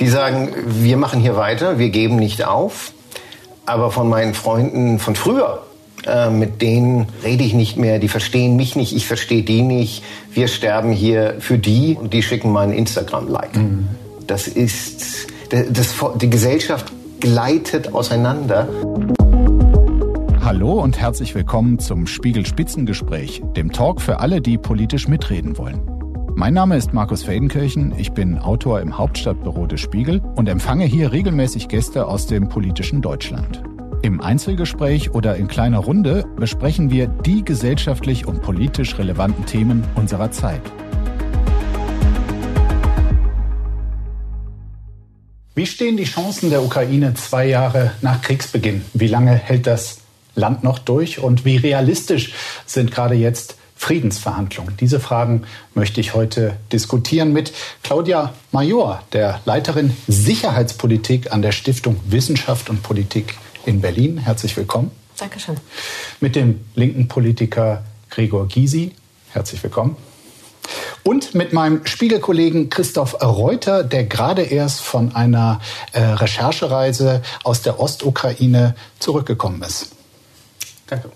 [0.00, 2.92] Die sagen, wir machen hier weiter, wir geben nicht auf.
[3.66, 5.62] Aber von meinen Freunden von früher,
[6.06, 10.02] äh, mit denen rede ich nicht mehr, die verstehen mich nicht, ich verstehe die nicht.
[10.32, 13.56] Wir sterben hier für die und die schicken mal ein Instagram-Like.
[13.56, 13.88] Mhm.
[14.26, 16.90] Das ist, das, das, die Gesellschaft
[17.20, 18.68] gleitet auseinander.
[20.42, 25.99] Hallo und herzlich willkommen zum Spiegel Spitzengespräch, dem Talk für alle, die politisch mitreden wollen.
[26.34, 31.12] Mein Name ist Markus Feldenkirchen, ich bin Autor im Hauptstadtbüro des Spiegel und empfange hier
[31.12, 33.62] regelmäßig Gäste aus dem politischen Deutschland.
[34.02, 40.30] Im Einzelgespräch oder in kleiner Runde besprechen wir die gesellschaftlich und politisch relevanten Themen unserer
[40.30, 40.62] Zeit.
[45.54, 48.84] Wie stehen die Chancen der Ukraine zwei Jahre nach Kriegsbeginn?
[48.94, 49.98] Wie lange hält das
[50.34, 51.18] Land noch durch?
[51.18, 52.32] Und wie realistisch
[52.64, 54.76] sind gerade jetzt Friedensverhandlungen?
[54.76, 55.44] Diese Fragen
[55.74, 57.50] möchte ich heute diskutieren mit
[57.82, 64.18] Claudia Major, der Leiterin Sicherheitspolitik an der Stiftung Wissenschaft und Politik in Berlin.
[64.18, 64.90] Herzlich willkommen.
[65.16, 65.56] Dankeschön.
[66.20, 68.92] Mit dem linken Politiker Gregor Gysi.
[69.30, 69.96] Herzlich willkommen.
[71.02, 75.58] Und mit meinem Spiegelkollegen Christoph Reuter, der gerade erst von einer
[75.92, 79.92] äh, Recherchereise aus der Ostukraine zurückgekommen ist.
[80.86, 81.10] Danke.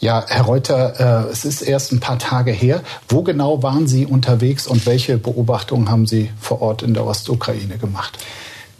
[0.00, 2.80] Ja, Herr Reuter, äh, es ist erst ein paar Tage her.
[3.08, 7.76] Wo genau waren Sie unterwegs und welche Beobachtungen haben Sie vor Ort in der Ostukraine
[7.76, 8.18] gemacht?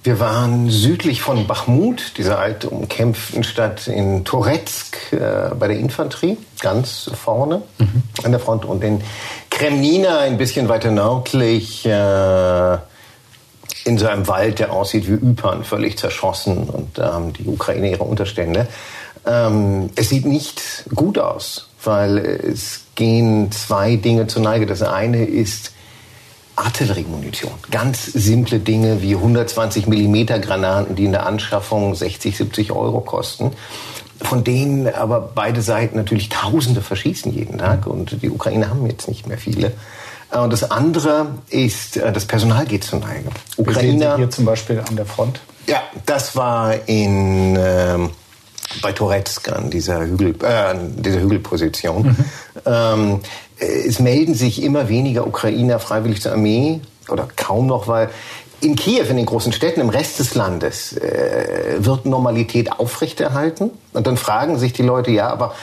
[0.03, 6.39] Wir waren südlich von Bachmut, dieser alte umkämpften Stadt in Toretsk äh, bei der Infanterie,
[6.61, 8.03] ganz vorne mhm.
[8.23, 9.03] an der Front und in
[9.51, 12.79] Kremnina ein bisschen weiter nördlich äh,
[13.85, 17.89] in so einem Wald, der aussieht wie Ypern, völlig zerschossen und da haben die Ukrainer
[17.89, 18.69] ihre Unterstände.
[19.27, 24.67] Ähm, es sieht nicht gut aus, weil es gehen zwei Dinge zur Neige.
[24.67, 25.73] Das eine ist
[26.57, 27.53] Artilleriemunition.
[27.71, 33.53] Ganz simple Dinge wie 120 Millimeter Granaten, die in der Anschaffung 60, 70 Euro kosten.
[34.23, 39.09] Von denen aber beide Seiten natürlich Tausende verschießen jeden Tag und die Ukraine haben jetzt
[39.09, 39.73] nicht mehr viele.
[40.31, 43.31] Und das andere ist, äh, das Personal geht zur Neige.
[43.57, 45.41] Ukrainer hier zum Beispiel an der Front.
[45.67, 48.11] Ja, das war in ähm,
[48.83, 52.03] bei Toretsk an dieser, Hügel, äh, dieser Hügelposition.
[52.03, 52.17] Mhm.
[52.67, 53.21] Ähm,
[53.59, 58.11] es melden sich immer weniger Ukrainer freiwillig zur Armee oder kaum noch, weil
[58.61, 63.71] in Kiew, in den großen Städten, im Rest des Landes äh, wird Normalität aufrechterhalten.
[63.93, 65.55] Und dann fragen sich die Leute, ja, aber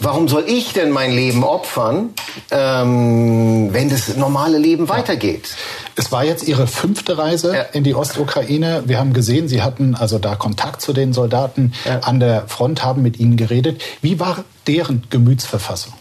[0.00, 2.10] warum soll ich denn mein Leben opfern,
[2.50, 5.56] ähm, wenn das normale Leben weitergeht?
[5.96, 7.62] Es war jetzt Ihre fünfte Reise ja.
[7.72, 8.84] in die Ostukraine.
[8.86, 12.00] Wir haben gesehen, Sie hatten also da Kontakt zu den Soldaten ja.
[12.00, 13.82] an der Front, haben mit ihnen geredet.
[14.00, 15.92] Wie war deren Gemütsverfassung?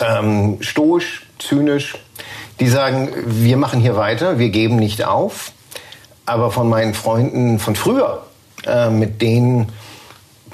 [0.00, 1.96] Ähm, stoisch, zynisch.
[2.60, 5.52] Die sagen, wir machen hier weiter, wir geben nicht auf.
[6.24, 8.22] Aber von meinen Freunden von früher,
[8.64, 9.72] äh, mit denen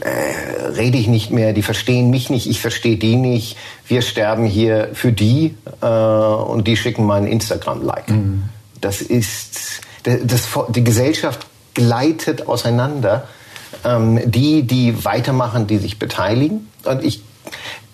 [0.03, 3.57] äh, rede ich nicht mehr, die verstehen mich nicht, ich verstehe die nicht.
[3.87, 8.09] Wir sterben hier für die äh, und die schicken mal ein Instagram-Like.
[8.09, 8.45] Mhm.
[8.81, 13.29] Das ist, das, das, die Gesellschaft gleitet auseinander.
[13.85, 16.69] Ähm, die, die weitermachen, die sich beteiligen.
[16.85, 17.23] Und ich,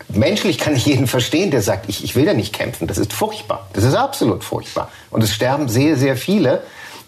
[0.09, 2.87] menschlich kann ich jeden verstehen, der sagt, ich, ich will da nicht kämpfen.
[2.87, 3.69] Das ist furchtbar.
[3.73, 4.91] Das ist absolut furchtbar.
[5.11, 6.63] Und es sterben sehr, sehr viele.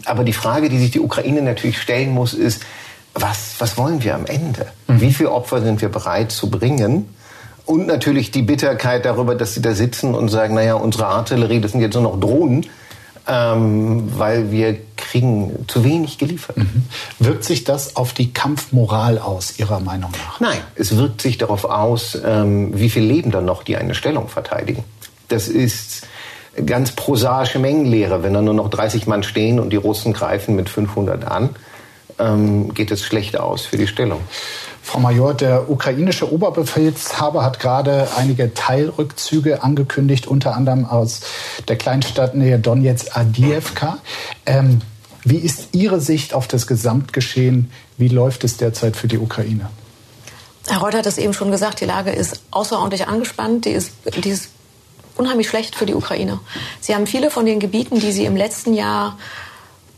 [0.04, 2.62] Aber die Frage, die sich die Ukraine natürlich stellen muss, ist,
[3.16, 4.66] was, was wollen wir am Ende?
[4.86, 5.00] Mhm.
[5.00, 7.08] Wie viele Opfer sind wir bereit zu bringen?
[7.64, 11.72] Und natürlich die Bitterkeit darüber, dass sie da sitzen und sagen, naja, unsere Artillerie, das
[11.72, 12.66] sind jetzt nur noch Drohnen,
[13.26, 16.58] ähm, weil wir kriegen zu wenig geliefert.
[16.58, 16.84] Mhm.
[17.18, 20.38] Wirkt sich das auf die Kampfmoral aus, Ihrer Meinung nach?
[20.38, 24.28] Nein, es wirkt sich darauf aus, ähm, wie viel leben dann noch, die eine Stellung
[24.28, 24.84] verteidigen.
[25.26, 26.06] Das ist
[26.64, 28.22] ganz prosaische Mengenlehre.
[28.22, 31.50] Wenn da nur noch 30 Mann stehen und die Russen greifen mit 500 an,
[32.18, 34.20] ähm, geht es schlecht aus für die Stellung.
[34.82, 41.22] Frau Major, der ukrainische Oberbefehlshaber hat gerade einige Teilrückzüge angekündigt, unter anderem aus
[41.66, 43.98] der Kleinstadt nähe Donetsk Adievka.
[44.46, 44.80] Ähm,
[45.24, 47.72] wie ist Ihre Sicht auf das Gesamtgeschehen?
[47.98, 49.68] Wie läuft es derzeit für die Ukraine?
[50.68, 53.64] Herr Reuter hat es eben schon gesagt, die Lage ist außerordentlich angespannt.
[53.64, 53.90] Die ist,
[54.22, 54.50] die ist
[55.16, 56.38] unheimlich schlecht für die Ukraine.
[56.80, 59.18] Sie haben viele von den Gebieten, die Sie im letzten Jahr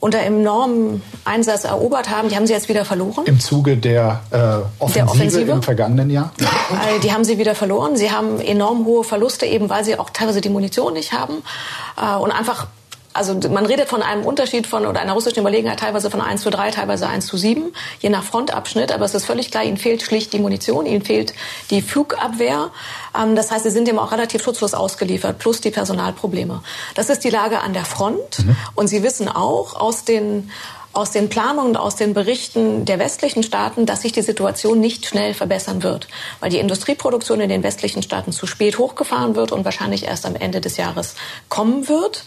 [0.00, 3.24] unter enormem Einsatz erobert haben, die haben sie jetzt wieder verloren.
[3.26, 4.36] Im Zuge der, äh,
[4.78, 6.32] Offensive, der Offensive im vergangenen Jahr?
[7.02, 7.96] die haben sie wieder verloren.
[7.96, 11.42] Sie haben enorm hohe Verluste, eben weil sie auch teilweise die Munition nicht haben
[12.00, 12.68] äh, und einfach
[13.14, 16.50] Also man redet von einem Unterschied von oder einer russischen Überlegenheit teilweise von 1 zu
[16.50, 18.92] 3, teilweise 1 zu 7, je nach Frontabschnitt.
[18.92, 21.34] Aber es ist völlig klar, ihnen fehlt schlicht die Munition, ihnen fehlt
[21.70, 22.70] die Flugabwehr.
[23.18, 26.62] Ähm, das heißt, sie sind dem auch relativ schutzlos ausgeliefert, plus die Personalprobleme.
[26.94, 28.44] Das ist die Lage an der Front.
[28.44, 28.56] Mhm.
[28.74, 30.50] Und Sie wissen auch aus den
[30.98, 35.32] aus den Planungen, aus den Berichten der westlichen Staaten, dass sich die Situation nicht schnell
[35.32, 36.08] verbessern wird,
[36.40, 40.34] weil die Industrieproduktion in den westlichen Staaten zu spät hochgefahren wird und wahrscheinlich erst am
[40.34, 41.14] Ende des Jahres
[41.48, 42.24] kommen wird.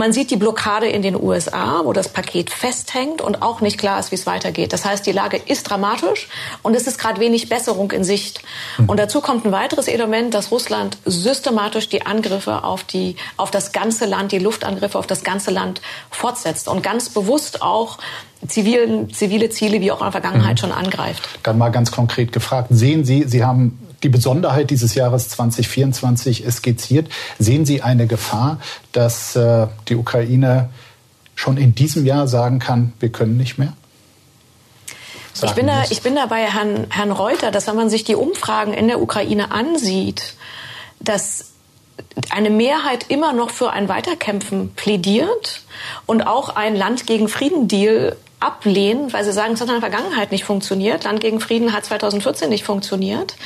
[0.00, 4.00] Man sieht die Blockade in den USA, wo das Paket festhängt und auch nicht klar
[4.00, 4.72] ist, wie es weitergeht.
[4.72, 6.26] Das heißt, die Lage ist dramatisch
[6.62, 8.40] und es ist gerade wenig Besserung in Sicht.
[8.86, 13.72] Und dazu kommt ein weiteres Element, dass Russland systematisch die Angriffe auf, die, auf das
[13.72, 17.98] ganze Land, die Luftangriffe auf das ganze Land fortsetzt und ganz bewusst auch
[18.48, 20.60] zivilen, zivile Ziele wie auch in der Vergangenheit mhm.
[20.60, 21.28] schon angreift.
[21.42, 27.08] Dann mal ganz konkret gefragt, sehen Sie, Sie haben die Besonderheit dieses Jahres 2024 skizziert.
[27.38, 28.58] Sehen Sie eine Gefahr,
[28.92, 30.70] dass äh, die Ukraine
[31.34, 33.74] schon in diesem Jahr sagen kann, wir können nicht mehr?
[35.42, 38.14] ich bin, da, ich bin da bei Herrn, Herrn Reuter, dass wenn man sich die
[38.14, 40.34] Umfragen in der Ukraine ansieht,
[40.98, 41.52] dass
[42.30, 45.62] eine Mehrheit immer noch für ein Weiterkämpfen plädiert
[46.06, 50.32] und auch ein Land gegen Frieden-Deal ablehnen, weil sie sagen, es hat in der Vergangenheit
[50.32, 51.04] nicht funktioniert.
[51.04, 53.36] Land gegen Frieden hat 2014 nicht funktioniert.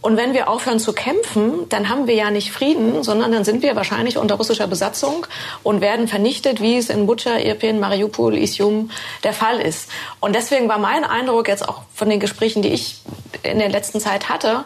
[0.00, 3.62] Und wenn wir aufhören zu kämpfen, dann haben wir ja nicht Frieden, sondern dann sind
[3.62, 5.26] wir wahrscheinlich unter russischer Besatzung
[5.62, 8.90] und werden vernichtet, wie es in Bucha, Irpin, Mariupol, Isium
[9.22, 9.88] der Fall ist.
[10.18, 13.00] Und deswegen war mein Eindruck jetzt auch von den Gesprächen, die ich
[13.44, 14.64] in der letzten Zeit hatte,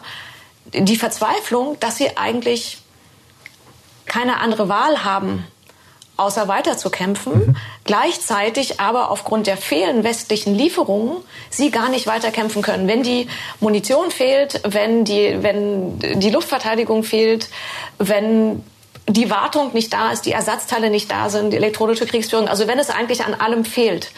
[0.73, 2.79] die Verzweiflung, dass sie eigentlich
[4.05, 5.45] keine andere Wahl haben,
[6.17, 7.55] außer weiterzukämpfen, mhm.
[7.83, 11.17] gleichzeitig aber aufgrund der fehlenden westlichen Lieferungen
[11.49, 12.87] sie gar nicht weiterkämpfen können.
[12.87, 13.27] Wenn die
[13.59, 17.49] Munition fehlt, wenn die, wenn die Luftverteidigung fehlt,
[17.99, 18.63] wenn
[19.09, 22.79] die Wartung nicht da ist, die Ersatzteile nicht da sind, die elektronische Kriegsführung, also wenn
[22.79, 24.11] es eigentlich an allem fehlt.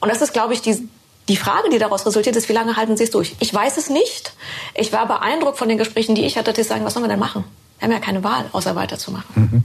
[0.00, 0.86] Und das ist, glaube ich, die,
[1.28, 3.34] die Frage, die daraus resultiert, ist, wie lange halten Sie es durch?
[3.40, 4.34] Ich weiß es nicht.
[4.74, 7.18] Ich war beeindruckt von den Gesprächen, die ich hatte, die sagen, was sollen wir denn
[7.18, 7.44] machen?
[7.78, 9.26] Wir haben ja keine Wahl, außer weiterzumachen.
[9.34, 9.64] Mhm.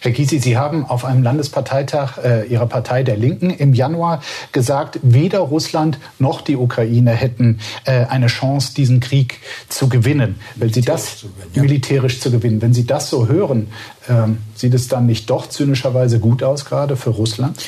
[0.00, 4.98] Herr Gysi, Sie haben auf einem Landesparteitag äh, Ihrer Partei der Linken im Januar gesagt,
[5.02, 10.40] weder Russland noch die Ukraine hätten äh, eine Chance, diesen Krieg zu gewinnen.
[10.56, 11.62] Wenn Sie das zu gewinnen, ja.
[11.62, 13.68] militärisch zu gewinnen, wenn Sie das so hören,
[14.08, 14.14] äh,
[14.54, 17.62] sieht es dann nicht doch zynischerweise gut aus, gerade für Russland?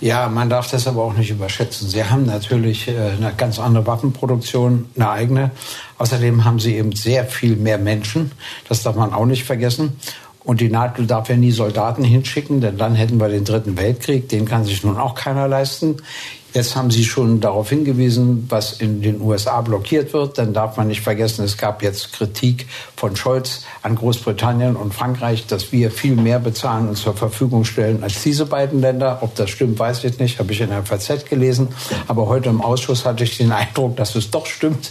[0.00, 1.88] Ja, man darf das aber auch nicht überschätzen.
[1.88, 5.50] Sie haben natürlich äh, eine ganz andere Waffenproduktion, eine eigene.
[5.98, 8.30] Außerdem haben sie eben sehr viel mehr Menschen.
[8.68, 9.98] Das darf man auch nicht vergessen.
[10.44, 14.28] Und die NATO darf ja nie Soldaten hinschicken, denn dann hätten wir den Dritten Weltkrieg.
[14.28, 15.96] Den kann sich nun auch keiner leisten.
[16.54, 20.38] Jetzt haben Sie schon darauf hingewiesen, was in den USA blockiert wird.
[20.38, 22.66] Dann darf man nicht vergessen, es gab jetzt Kritik
[22.96, 28.02] von Scholz an Großbritannien und Frankreich, dass wir viel mehr bezahlen und zur Verfügung stellen
[28.02, 29.18] als diese beiden Länder.
[29.20, 31.68] Ob das stimmt, weiß ich nicht, habe ich in der FAZ gelesen.
[32.06, 34.90] Aber heute im Ausschuss hatte ich den Eindruck, dass es doch stimmt.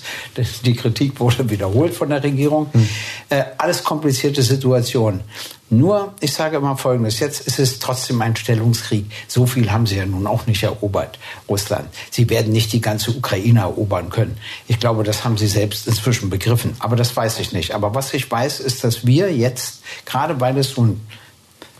[0.63, 2.67] Die Kritik wurde wiederholt von der Regierung.
[2.71, 2.87] Hm.
[3.29, 5.21] Äh, alles komplizierte Situationen.
[5.69, 9.05] Nur, ich sage immer Folgendes, jetzt ist es trotzdem ein Stellungskrieg.
[9.27, 11.19] So viel haben sie ja nun auch nicht erobert,
[11.49, 11.89] Russland.
[12.09, 14.37] Sie werden nicht die ganze Ukraine erobern können.
[14.69, 16.75] Ich glaube, das haben sie selbst inzwischen begriffen.
[16.79, 17.75] Aber das weiß ich nicht.
[17.75, 21.01] Aber was ich weiß, ist, dass wir jetzt, gerade weil es so ein,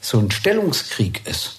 [0.01, 1.56] so ein Stellungskrieg ist,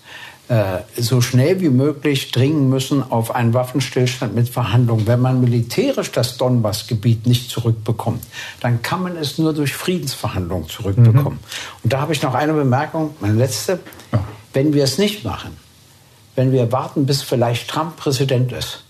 [0.97, 5.06] so schnell wie möglich dringen müssen auf einen Waffenstillstand mit Verhandlungen.
[5.06, 8.25] Wenn man militärisch das Donbass-Gebiet nicht zurückbekommt,
[8.61, 11.39] dann kann man es nur durch Friedensverhandlungen zurückbekommen.
[11.39, 11.85] Mhm.
[11.85, 13.81] Und da habe ich noch eine Bemerkung, meine letzte.
[14.11, 14.25] Ja.
[14.55, 15.55] Wenn wir es nicht machen,
[16.34, 18.84] wenn wir warten, bis vielleicht Trump Präsident ist,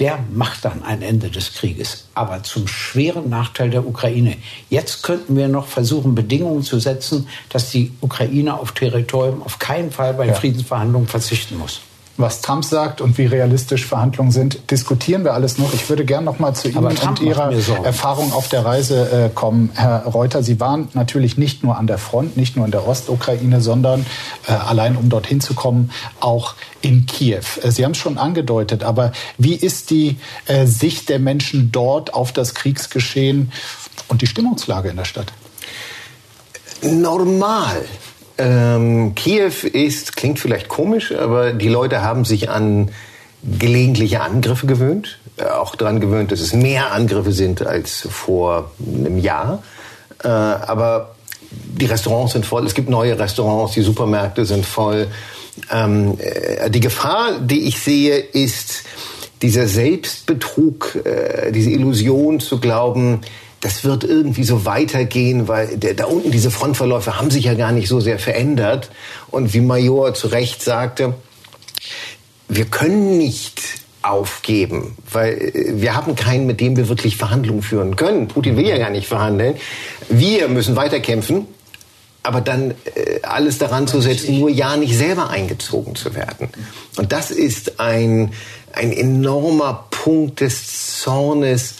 [0.00, 4.36] der macht dann ein Ende des Krieges, aber zum schweren Nachteil der Ukraine.
[4.70, 9.92] Jetzt könnten wir noch versuchen, Bedingungen zu setzen, dass die Ukraine auf Territorium auf keinen
[9.92, 10.34] Fall bei ja.
[10.34, 11.80] Friedensverhandlungen verzichten muss
[12.20, 15.72] was Trump sagt und wie realistisch Verhandlungen sind, diskutieren wir alles noch.
[15.74, 17.52] Ich würde gerne noch mal zu Ihnen und Ihrer
[17.84, 20.42] Erfahrung auf der Reise äh, kommen, Herr Reuter.
[20.42, 24.06] Sie waren natürlich nicht nur an der Front, nicht nur in der Ostukraine, sondern
[24.46, 27.42] äh, allein um dorthin zu kommen, auch in Kiew.
[27.62, 32.14] Äh, Sie haben es schon angedeutet, aber wie ist die äh, Sicht der Menschen dort
[32.14, 33.52] auf das Kriegsgeschehen
[34.08, 35.32] und die Stimmungslage in der Stadt?
[36.82, 37.84] Normal.
[38.40, 42.90] Ähm, Kiew ist, klingt vielleicht komisch, aber die Leute haben sich an
[43.58, 45.18] gelegentliche Angriffe gewöhnt.
[45.36, 49.62] Äh, auch daran gewöhnt, dass es mehr Angriffe sind als vor einem Jahr.
[50.24, 51.14] Äh, aber
[51.50, 55.08] die Restaurants sind voll, es gibt neue Restaurants, die Supermärkte sind voll.
[55.70, 58.84] Ähm, äh, die Gefahr, die ich sehe, ist
[59.42, 63.20] dieser Selbstbetrug, äh, diese Illusion zu glauben,
[63.60, 67.72] das wird irgendwie so weitergehen, weil der, da unten diese Frontverläufe haben sich ja gar
[67.72, 68.90] nicht so sehr verändert.
[69.30, 71.14] Und wie Major zu Recht sagte,
[72.48, 73.60] wir können nicht
[74.02, 78.28] aufgeben, weil äh, wir haben keinen, mit dem wir wirklich Verhandlungen führen können.
[78.28, 79.56] Putin will ja gar nicht verhandeln.
[80.08, 81.46] Wir müssen weiterkämpfen,
[82.22, 86.48] aber dann äh, alles daran zu setzen, nur ja nicht selber eingezogen zu werden.
[86.96, 88.32] Und das ist ein,
[88.72, 91.74] ein enormer Punkt des Zornes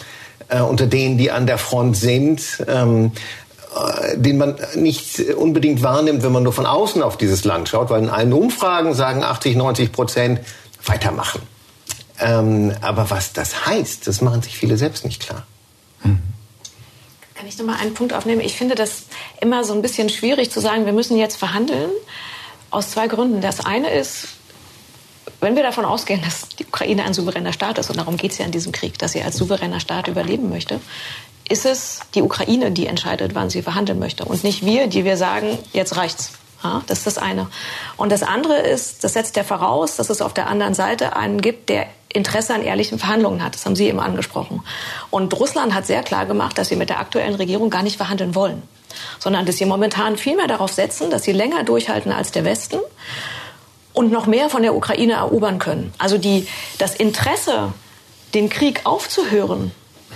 [0.50, 3.12] äh, unter denen, die an der Front sind, ähm,
[3.74, 7.90] äh, den man nicht unbedingt wahrnimmt, wenn man nur von außen auf dieses Land schaut,
[7.90, 10.40] weil in allen Umfragen sagen 80, 90 Prozent
[10.84, 11.40] weitermachen.
[12.18, 15.46] Ähm, aber was das heißt, das machen sich viele selbst nicht klar.
[16.02, 16.20] Mhm.
[17.34, 18.42] Kann ich noch mal einen Punkt aufnehmen?
[18.42, 19.04] Ich finde das
[19.40, 21.90] immer so ein bisschen schwierig zu sagen, wir müssen jetzt verhandeln.
[22.70, 23.40] Aus zwei Gründen.
[23.40, 24.28] Das eine ist,
[25.40, 28.38] wenn wir davon ausgehen, dass die Ukraine ein souveräner Staat ist, und darum geht es
[28.38, 30.80] ja in diesem Krieg, dass sie als souveräner Staat überleben möchte,
[31.48, 34.24] ist es die Ukraine, die entscheidet, wann sie verhandeln möchte.
[34.24, 36.32] Und nicht wir, die wir sagen, jetzt reicht's.
[36.62, 37.48] Ja, das ist das eine.
[37.96, 41.40] Und das andere ist, das setzt ja voraus, dass es auf der anderen Seite einen
[41.40, 43.54] gibt, der Interesse an ehrlichen Verhandlungen hat.
[43.54, 44.62] Das haben Sie eben angesprochen.
[45.10, 48.34] Und Russland hat sehr klar gemacht, dass sie mit der aktuellen Regierung gar nicht verhandeln
[48.34, 48.62] wollen,
[49.18, 52.78] sondern dass sie momentan viel mehr darauf setzen, dass sie länger durchhalten als der Westen
[53.92, 55.92] und noch mehr von der Ukraine erobern können.
[55.98, 56.46] Also die,
[56.78, 57.72] das Interesse,
[58.34, 59.72] den Krieg aufzuhören,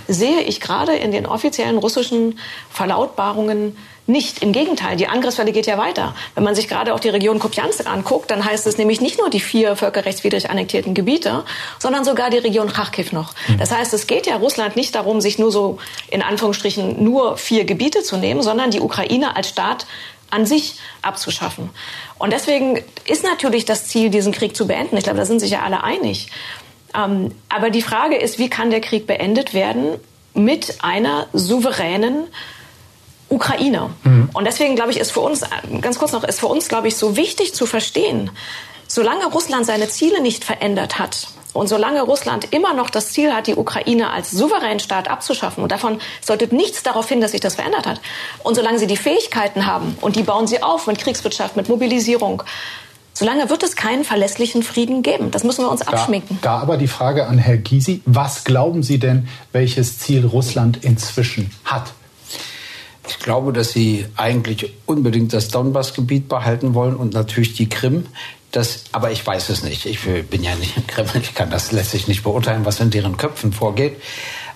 [0.07, 2.39] sehe ich gerade in den offiziellen russischen
[2.69, 3.75] Verlautbarungen
[4.07, 4.43] nicht.
[4.43, 6.13] Im Gegenteil, die Angriffswelle geht ja weiter.
[6.35, 9.29] Wenn man sich gerade auch die Region Kupiansk anguckt, dann heißt es nämlich nicht nur
[9.29, 11.43] die vier völkerrechtswidrig annektierten Gebiete,
[11.79, 13.33] sondern sogar die Region Kharkiv noch.
[13.47, 13.57] Hm.
[13.57, 15.79] Das heißt, es geht ja Russland nicht darum, sich nur so
[16.11, 19.87] in Anführungsstrichen nur vier Gebiete zu nehmen, sondern die Ukraine als Staat
[20.35, 21.69] an sich abzuschaffen.
[22.19, 24.97] Und deswegen ist natürlich das Ziel, diesen Krieg zu beenden.
[24.97, 26.27] Ich glaube, da sind sich ja alle einig.
[26.93, 29.99] Ähm, aber die Frage ist, wie kann der Krieg beendet werden
[30.33, 32.27] mit einer souveränen
[33.29, 33.91] Ukraine?
[34.03, 34.29] Mhm.
[34.33, 35.43] Und deswegen glaube ich, ist für uns,
[35.81, 38.29] ganz kurz noch, ist für uns, glaube ich, so wichtig zu verstehen,
[38.87, 43.47] solange Russland seine Ziele nicht verändert hat, und solange Russland immer noch das Ziel hat,
[43.47, 47.55] die Ukraine als souveränen Staat abzuschaffen, und davon deutet nichts darauf hin, dass sich das
[47.55, 48.01] verändert hat,
[48.43, 52.43] und solange sie die Fähigkeiten haben, und die bauen sie auf mit Kriegswirtschaft, mit Mobilisierung,
[53.17, 55.31] Solange wird es keinen verlässlichen Frieden geben.
[55.31, 56.37] Das müssen wir uns abschminken.
[56.41, 58.01] Da, da aber die Frage an Herr Gysi.
[58.05, 61.93] Was glauben Sie denn, welches Ziel Russland inzwischen hat?
[63.07, 68.07] Ich glaube, dass sie eigentlich unbedingt das Donbassgebiet behalten wollen und natürlich die Krim.
[68.55, 69.85] Das, aber ich weiß es nicht.
[69.85, 71.09] Ich bin ja nicht im Kreml.
[71.21, 74.01] Ich kann das letztlich nicht beurteilen, was in deren Köpfen vorgeht.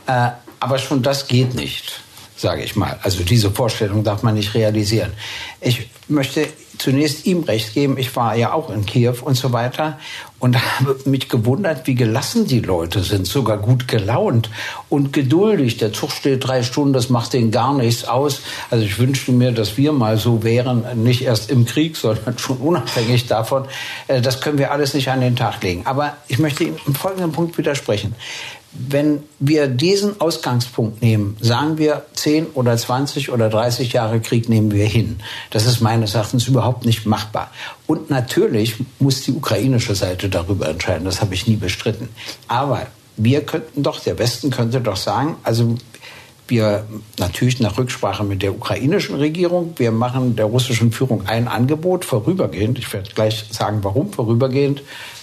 [0.07, 0.29] Äh,
[0.61, 1.99] aber schon das geht nicht,
[2.37, 2.97] sage ich mal.
[3.03, 5.11] Also diese Vorstellung darf man nicht realisieren.
[5.59, 6.47] Ich möchte
[6.79, 7.98] zunächst ihm recht geben.
[7.98, 10.00] Ich war ja auch in Kiew und so weiter
[10.39, 14.50] und habe mich gewundert, wie gelassen die Leute sind, sogar gut gelaunt
[14.88, 15.77] und geduldig.
[15.77, 18.41] Der Zug steht drei Stunden, das macht denen gar nichts aus.
[18.71, 22.57] Also ich wünschte mir, dass wir mal so wären, nicht erst im Krieg, sondern schon
[22.57, 23.65] unabhängig davon.
[24.07, 25.81] Äh, das können wir alles nicht an den Tag legen.
[25.86, 28.15] Aber ich möchte Ihnen im folgenden Punkt widersprechen
[28.71, 34.71] wenn wir diesen Ausgangspunkt nehmen, sagen wir 10 oder 20 oder 30 Jahre Krieg nehmen
[34.71, 35.19] wir hin.
[35.49, 37.49] Das ist meines Erachtens überhaupt nicht machbar.
[37.88, 41.05] Und natürlich muss die ukrainische Seite darüber entscheiden.
[41.05, 42.09] Das habe ich nie bestritten.
[42.47, 45.75] Aber wir könnten doch, der Westen könnte doch sagen, also
[46.47, 46.85] wir
[47.17, 52.79] natürlich nach Rücksprache mit der ukrainischen Regierung, wir machen der russischen Führung ein Angebot vorübergehend.
[52.79, 54.81] Ich werde gleich sagen, warum vorübergehend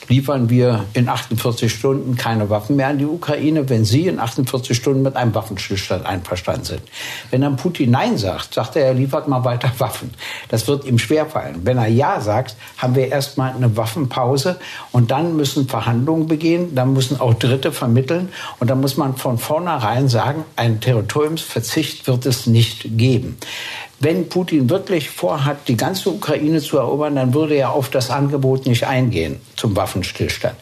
[0.09, 4.77] liefern wir in 48 Stunden keine Waffen mehr an die Ukraine, wenn Sie in 48
[4.77, 6.83] Stunden mit einem Waffenstillstand einverstanden sind.
[7.31, 10.13] Wenn dann Putin Nein sagt, sagt er, er liefert mal weiter Waffen.
[10.49, 11.61] Das wird ihm schwerfallen.
[11.65, 14.59] Wenn er Ja sagt, haben wir erstmal eine Waffenpause
[14.93, 19.39] und dann müssen Verhandlungen begehen, dann müssen auch Dritte vermitteln und dann muss man von
[19.39, 23.39] vornherein sagen, ein Territoriumsverzicht wird es nicht geben.
[23.99, 28.67] Wenn Putin wirklich vorhat, die ganze Ukraine zu erobern, dann würde er auf das Angebot
[28.67, 30.57] nicht eingehen zum Waffenstillstand.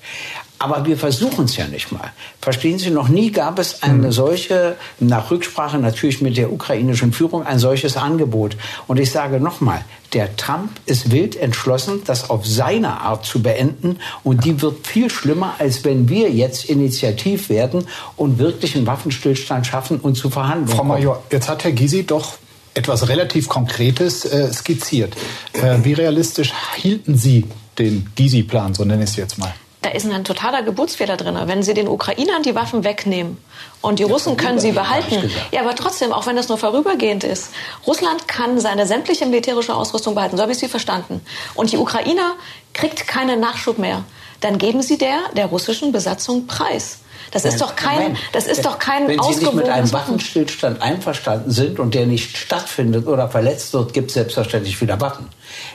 [0.64, 2.12] Aber wir versuchen es ja nicht mal.
[2.40, 4.12] Verstehen Sie, noch nie gab es eine hm.
[4.12, 8.56] solche, nach Rücksprache natürlich mit der ukrainischen Führung, ein solches Angebot.
[8.86, 13.98] Und ich sage nochmal, der Trump ist wild entschlossen, das auf seine Art zu beenden.
[14.22, 17.86] Und die wird viel schlimmer, als wenn wir jetzt initiativ werden
[18.16, 20.68] und wirklich einen Waffenstillstand schaffen und zu verhandeln.
[20.68, 22.38] Frau Major, jetzt hat Herr Gysi doch
[22.74, 25.14] etwas relativ Konkretes äh, skizziert.
[25.52, 27.46] Äh, wie realistisch hielten Sie
[27.78, 29.54] den Gysi-Plan, so nenne ich es jetzt mal?
[29.82, 31.36] Da ist ein totaler Geburtsfehler drin.
[31.44, 33.36] Wenn Sie den Ukrainern die Waffen wegnehmen
[33.82, 37.22] und die ja, Russen können sie behalten, ja, aber trotzdem, auch wenn das nur vorübergehend
[37.22, 37.50] ist,
[37.86, 41.20] Russland kann seine sämtliche militärische Ausrüstung behalten, so habe ich Sie verstanden.
[41.54, 42.32] Und die Ukrainer
[42.72, 44.04] kriegt keinen Nachschub mehr.
[44.40, 47.00] Dann geben Sie der, der russischen Besatzung Preis.
[47.34, 51.50] Das ist doch kein, das ist doch kein Wenn Sie nicht mit einem Waffenstillstand einverstanden
[51.50, 55.28] sind und der nicht stattfindet oder verletzt wird, gibt es selbstverständlich wieder Waffen.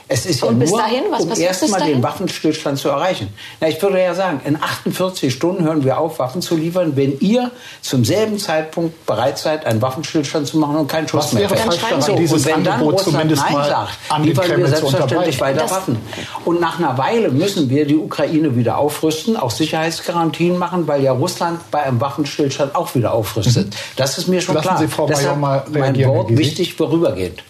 [0.08, 3.32] Es ist und ja bis nur, dahin, was um erstmal den Waffenstillstand zu erreichen.
[3.60, 7.18] Na, ich würde ja sagen, in 48 Stunden hören wir auf, Waffen zu liefern, wenn
[7.20, 11.50] ihr zum selben Zeitpunkt bereit seid, einen Waffenstillstand zu machen und keinen Schuss was mehr.
[11.50, 15.60] Wäre falsch daran, so, und wenn dann Angebot Russland Nein sagt, liefern wir selbstverständlich weiter
[15.60, 15.98] das Waffen.
[16.44, 21.12] Und nach einer Weile müssen wir die Ukraine wieder aufrüsten, auch Sicherheitsgarantien machen, weil ja
[21.12, 23.68] Russland bei einem Waffenstillstand auch wieder aufrüstet.
[23.68, 23.74] Mhm.
[23.96, 24.78] Das ist mir schon Lassen klar.
[24.78, 27.42] Sie Frau Deshalb mal mein Wort wichtig vorübergehend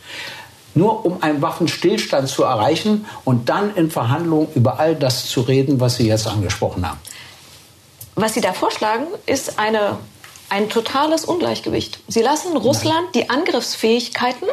[0.74, 5.80] nur um einen Waffenstillstand zu erreichen und dann in Verhandlungen über all das zu reden,
[5.80, 6.98] was Sie jetzt angesprochen haben.
[8.14, 9.98] Was Sie da vorschlagen, ist eine,
[10.48, 12.00] ein totales Ungleichgewicht.
[12.08, 13.12] Sie lassen Russland Nein.
[13.14, 14.48] die Angriffsfähigkeiten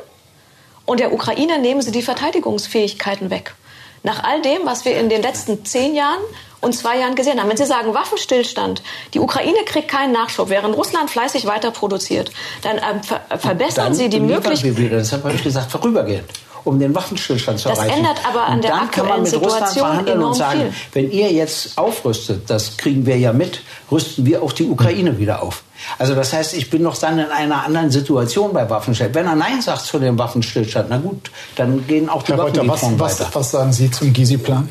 [0.86, 3.56] und der Ukraine nehmen Sie die Verteidigungsfähigkeiten weg.
[4.04, 6.22] Nach all dem, was wir in den letzten zehn Jahren
[6.62, 7.50] und zwei Jahren gesehen haben.
[7.50, 8.82] Wenn Sie sagen Waffenstillstand,
[9.14, 13.94] die Ukraine kriegt keinen Nachschub, während Russland fleißig weiter produziert, dann ähm, ver verbessern dann
[13.94, 14.92] Sie die Möglichkeit.
[14.92, 16.30] Das habe ich gesagt, vorübergehend
[16.68, 18.04] um den Waffenstillstand zu das erreichen.
[18.04, 20.60] Das ändert aber an und der dann kann man mit Situation Russland verhandeln und sagen,
[20.60, 20.74] viel.
[20.94, 25.42] wenn ihr jetzt aufrüstet, das kriegen wir ja mit, rüsten wir auch die Ukraine wieder
[25.42, 25.64] auf.
[25.98, 29.16] Also das heißt, ich bin noch dann in einer anderen Situation bei Waffenstillstand.
[29.16, 32.68] Wenn er Nein sagt zu dem Waffenstillstand, na gut, dann gehen auch die Herr Reuter,
[32.68, 34.68] was, was, was sagen Sie zum Gysi-Plan?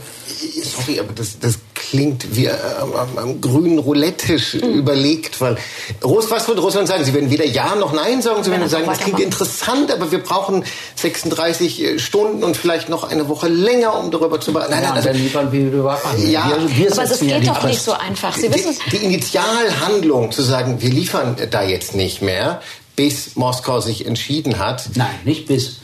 [0.62, 1.58] Sorry, aber das, das
[1.90, 4.72] klingt wie am, am, am grünen Roulette-Tisch mhm.
[4.72, 5.56] überlegt, weil
[6.02, 7.04] Russ, was wird Russland sagen?
[7.04, 8.42] Sie werden weder Ja noch Nein sagen.
[8.42, 10.64] Sie werden sagen, das klingt interessant, aber wir brauchen
[10.96, 14.82] 36 äh, Stunden und vielleicht noch eine Woche länger, um darüber zu beantworten.
[14.82, 17.62] Nein, nein, also, dann liefern wir über Ja, wir, wir aber das geht ja doch
[17.64, 18.36] nicht so einfach.
[18.36, 22.60] Sie wissen die, die Initialhandlung zu sagen, wir liefern da jetzt nicht mehr,
[22.96, 24.90] bis Moskau sich entschieden hat.
[24.94, 25.76] Nein, nicht bis.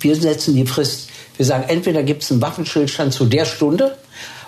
[0.00, 1.08] Wir setzen die Frist.
[1.36, 3.96] Wir sagen, entweder gibt es einen Waffenstillstand zu der Stunde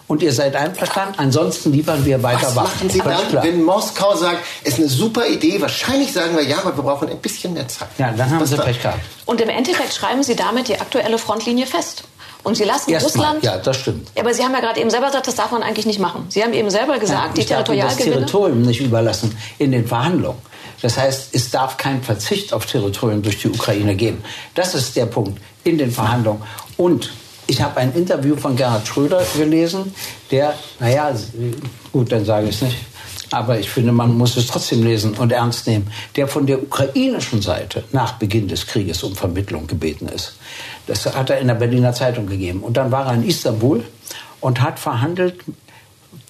[0.08, 1.14] und ihr seid einverstanden.
[1.18, 3.42] Ansonsten liefern wir weiter Was machen Sie dann, klar.
[3.42, 7.08] wenn Moskau sagt, es ist eine super Idee, wahrscheinlich sagen wir ja, aber wir brauchen
[7.08, 7.88] ein bisschen mehr Zeit.
[7.98, 9.00] Ja, dann haben Sie Pech gehabt.
[9.24, 12.04] Und im Endeffekt schreiben Sie damit die aktuelle Frontlinie fest.
[12.44, 13.42] Und Sie lassen Erst Russland.
[13.42, 13.54] Mal.
[13.54, 14.08] Ja, das stimmt.
[14.14, 16.26] Ja, aber Sie haben ja gerade eben selber gesagt, das darf man eigentlich nicht machen.
[16.28, 18.10] Sie haben eben selber gesagt, Nein, die Territorialgewinne.
[18.10, 20.38] das Territorium nicht überlassen in den Verhandlungen.
[20.80, 24.22] Das heißt, es darf kein Verzicht auf Territorium durch die Ukraine geben.
[24.54, 26.42] Das ist der Punkt in den Verhandlungen.
[26.76, 27.10] Und
[27.46, 29.94] ich habe ein Interview von Gerhard Schröder gelesen,
[30.30, 31.14] der, naja,
[31.92, 32.76] gut, dann sage ich es nicht,
[33.30, 37.42] aber ich finde, man muss es trotzdem lesen und ernst nehmen, der von der ukrainischen
[37.42, 40.36] Seite nach Beginn des Krieges um Vermittlung gebeten ist.
[40.86, 42.60] Das hat er in der Berliner Zeitung gegeben.
[42.60, 43.82] Und dann war er in Istanbul
[44.40, 45.40] und hat verhandelt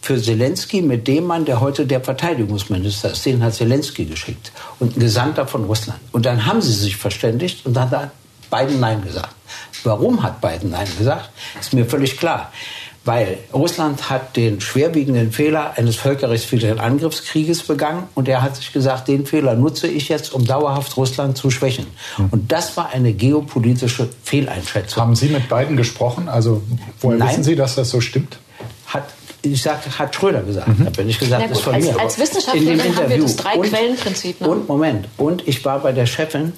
[0.01, 3.27] für Zelensky mit dem Mann, der heute der Verteidigungsminister ist.
[3.27, 6.01] Den hat Zelensky geschickt und ein Gesandter von Russland.
[6.13, 8.11] Und dann haben sie sich verständigt und dann hat
[8.51, 9.35] Biden Nein gesagt.
[9.85, 11.31] Warum hat Biden Nein gesagt?
[11.61, 12.53] Ist mir völlig klar.
[13.05, 19.07] Weil Russland hat den schwerwiegenden Fehler eines völkerrechtswidrigen Angriffskrieges begangen und er hat sich gesagt,
[19.07, 21.87] den Fehler nutze ich jetzt, um dauerhaft Russland zu schwächen.
[22.17, 22.31] Hm.
[22.33, 25.05] Und das war eine geopolitische Fehleinschätzung.
[25.05, 26.29] Haben Sie mit Biden gesprochen?
[26.29, 26.63] Also
[27.01, 27.29] woher Nein.
[27.29, 28.39] wissen Sie, dass das so stimmt?
[28.87, 29.05] Hat
[29.53, 30.67] ich sag, hat Schröder gesagt.
[30.67, 30.87] Mhm.
[30.87, 32.01] Habe nicht gesagt, das von als, mir.
[32.01, 34.41] Als Wissenschaftlerin haben wir das Drei-Quellen-Prinzip.
[34.41, 34.49] Ne?
[34.49, 36.53] Und Moment, und ich war bei der Chefin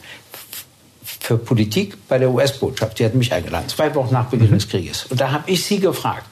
[1.29, 2.99] für Politik bei der US-Botschaft.
[2.99, 4.55] Die hat mich eingeladen, zwei Wochen nach Beginn mhm.
[4.55, 5.05] des Krieges.
[5.11, 6.27] Und da habe ich sie gefragt,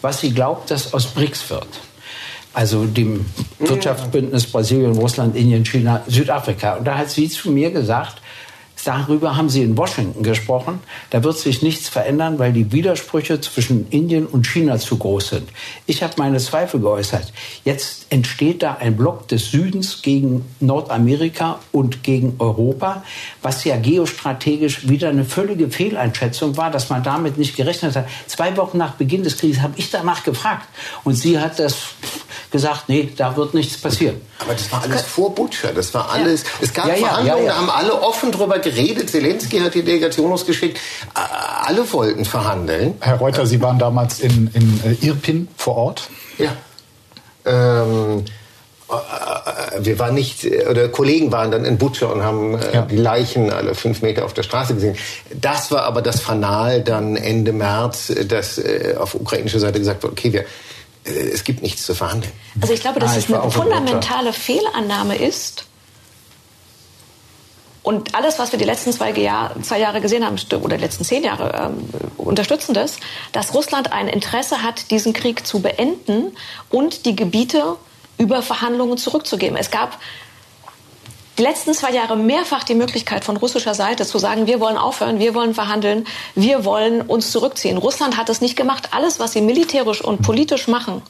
[0.00, 1.68] was sie glaubt, dass aus BRICS wird.
[2.54, 3.26] Also dem
[3.58, 6.76] Wirtschaftsbündnis Brasilien, Russland, Indien, China, Südafrika.
[6.76, 8.22] Und da hat sie zu mir gesagt,
[8.88, 10.80] Darüber haben Sie in Washington gesprochen.
[11.10, 15.50] Da wird sich nichts verändern, weil die Widersprüche zwischen Indien und China zu groß sind.
[15.84, 17.34] Ich habe meine Zweifel geäußert.
[17.66, 23.04] Jetzt entsteht da ein Block des Südens gegen Nordamerika und gegen Europa,
[23.42, 28.08] was ja geostrategisch wieder eine völlige Fehleinschätzung war, dass man damit nicht gerechnet hat.
[28.26, 30.66] Zwei Wochen nach Beginn des Krieges habe ich danach gefragt.
[31.04, 31.88] Und sie hat das
[32.50, 34.20] gesagt, nee, da wird nichts passieren.
[34.38, 35.72] Aber das war alles vor Butcher.
[35.72, 36.42] Das war alles.
[36.42, 36.48] Ja.
[36.62, 39.10] Es gab ja, Verhandlungen, ja, da haben alle offen drüber geredet.
[39.10, 40.78] Zelensky hat die Delegation losgeschickt.
[41.14, 42.94] Alle wollten verhandeln.
[43.00, 46.08] Herr Reuter, Sie waren damals in, in äh, Irpin vor Ort.
[46.38, 46.52] Ja.
[47.44, 48.24] Ähm,
[48.88, 52.82] äh, wir waren nicht, oder Kollegen waren dann in Butcher und haben äh, ja.
[52.82, 54.96] die Leichen alle fünf Meter auf der Straße gesehen.
[55.34, 60.12] Das war aber das Fanal dann Ende März, dass äh, auf ukrainischer Seite gesagt wurde,
[60.12, 60.44] okay, wir äh,
[61.08, 62.32] es gibt nichts zu verhandeln.
[62.60, 65.64] Also ich glaube, dass ah, es eine fundamentale Fehlannahme ist.
[67.82, 71.04] Und alles, was wir die letzten zwei, Jahr, zwei Jahre gesehen haben, oder die letzten
[71.04, 72.98] zehn Jahre, ähm, unterstützen das,
[73.32, 76.36] dass Russland ein Interesse hat, diesen Krieg zu beenden
[76.68, 77.76] und die Gebiete
[78.18, 79.56] über Verhandlungen zurückzugeben.
[79.56, 79.98] Es gab
[81.38, 85.20] die letzten zwei Jahre mehrfach die Möglichkeit von russischer Seite zu sagen, wir wollen aufhören,
[85.20, 87.78] wir wollen verhandeln, wir wollen uns zurückziehen.
[87.78, 88.88] Russland hat es nicht gemacht.
[88.90, 91.00] Alles, was sie militärisch und politisch machen,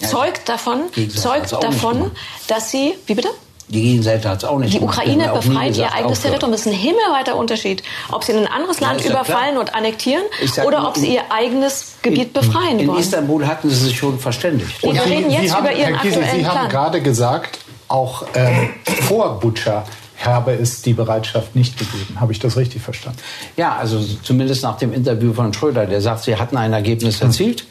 [0.00, 0.82] zeugt davon,
[1.14, 2.10] zeugt davon,
[2.48, 3.28] dass sie, wie bitte?
[3.68, 6.52] Die Gegenseite hat es auch nicht Die Ukraine befreit ihr eigenes Territorium.
[6.52, 7.82] Das ist ein himmelweiter Unterschied,
[8.12, 10.22] ob sie ein anderes Land ja überfallen und annektieren
[10.66, 12.98] oder ob sie ihr eigenes Gebiet in, befreien in, wollen.
[12.98, 14.84] In Istanbul hatten sie sich schon verständigt.
[14.84, 16.68] Und wir reden jetzt sie über haben, Ihren Herr Kiesel, aktuellen Sie haben Plan.
[16.68, 19.84] gerade gesagt, auch ähm, vor Butscha
[20.24, 22.20] habe es die Bereitschaft nicht gegeben.
[22.20, 23.18] Habe ich das richtig verstanden?
[23.56, 27.60] Ja, also zumindest nach dem Interview von Schröder, der sagt, sie hatten ein Ergebnis erzielt.
[27.60, 27.66] Hm.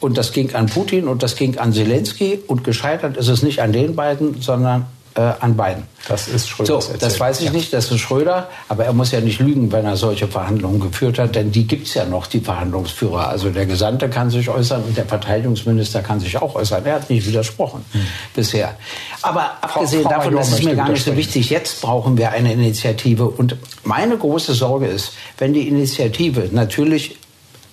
[0.00, 2.38] Und das ging an Putin und das ging an Zelensky.
[2.46, 5.84] Und gescheitert ist es nicht an den beiden, sondern äh, an beiden.
[6.08, 6.80] Das ist Schröder.
[6.80, 7.52] So, das weiß ich ja.
[7.52, 11.18] nicht, das ist Schröder, aber er muss ja nicht lügen, wenn er solche Verhandlungen geführt
[11.18, 13.28] hat, denn die gibt es ja noch, die Verhandlungsführer.
[13.28, 16.84] Also der Gesandte kann sich äußern und der Verteidigungsminister kann sich auch äußern.
[16.86, 18.00] Er hat nicht widersprochen hm.
[18.34, 18.76] bisher.
[19.22, 22.30] Aber abgesehen Frau, Frau davon, das ist mir gar nicht so wichtig, jetzt brauchen wir
[22.30, 23.28] eine Initiative.
[23.28, 27.18] Und meine große Sorge ist, wenn die Initiative natürlich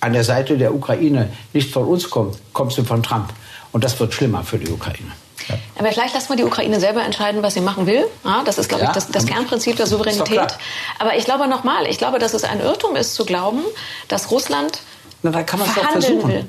[0.02, 3.34] an der Seite der Ukraine nicht von uns kommt, kommt sie von Trump.
[3.72, 5.12] Und das wird schlimmer für die Ukraine.
[5.50, 5.56] Ja.
[5.78, 8.06] Aber vielleicht lassen wir die Ukraine selber entscheiden, was sie machen will.
[8.24, 10.58] Ja, das ist, glaube ja, ich, das, das Kernprinzip der Souveränität.
[11.00, 13.62] Aber ich glaube nochmal, ich glaube, dass es ein Irrtum ist zu glauben,
[14.08, 14.80] dass Russland
[15.22, 16.46] Na, da kann verhandeln will.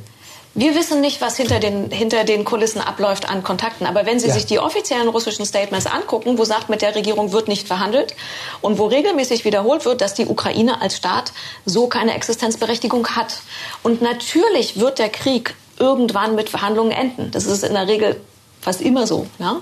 [0.59, 3.87] Wir wissen nicht, was hinter den, hinter den Kulissen abläuft an Kontakten.
[3.87, 4.33] Aber wenn Sie ja.
[4.33, 8.15] sich die offiziellen russischen Statements angucken, wo sagt, mit der Regierung wird nicht verhandelt
[8.63, 11.35] und wo regelmäßig wiederholt wird, dass die Ukraine als Staat
[11.67, 13.43] so keine Existenzberechtigung hat.
[13.83, 17.31] Und natürlich wird der Krieg irgendwann mit Verhandlungen enden.
[17.33, 18.19] Das ist in der Regel
[18.61, 19.27] fast immer so.
[19.39, 19.57] Ja?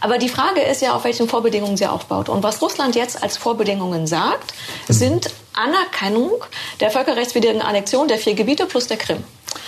[0.00, 2.28] Aber die Frage ist ja, auf welchen Vorbedingungen sie aufbaut.
[2.28, 4.52] Und was Russland jetzt als Vorbedingungen sagt,
[4.88, 6.32] sind Anerkennung
[6.80, 9.24] der völkerrechtswidrigen Annexion der vier Gebiete plus der Krim.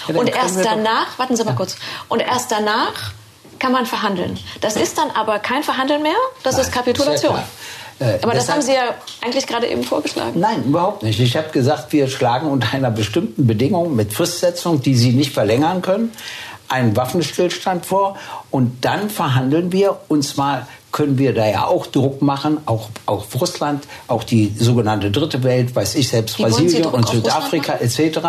[0.09, 1.57] Ja, und erst danach, warten Sie mal ja.
[1.57, 1.77] kurz,
[2.09, 3.13] und erst danach
[3.59, 4.39] kann man verhandeln.
[4.61, 7.39] Das ist dann aber kein Verhandeln mehr, das Nein, ist Kapitulation.
[8.01, 10.41] Äh, aber das haben Sie ja eigentlich gerade eben vorgeschlagen.
[10.41, 11.21] Nein, überhaupt nicht.
[11.21, 15.83] Ich habe gesagt, wir schlagen unter einer bestimmten Bedingung mit Fristsetzung, die Sie nicht verlängern
[15.83, 16.13] können,
[16.73, 18.17] einen Waffenstillstand vor
[18.51, 23.41] und dann verhandeln wir und zwar können wir da ja auch Druck machen, auch auf
[23.41, 28.21] Russland, auch die sogenannte Dritte Welt, weiß ich selbst, Wie Brasilien und Südafrika etc.,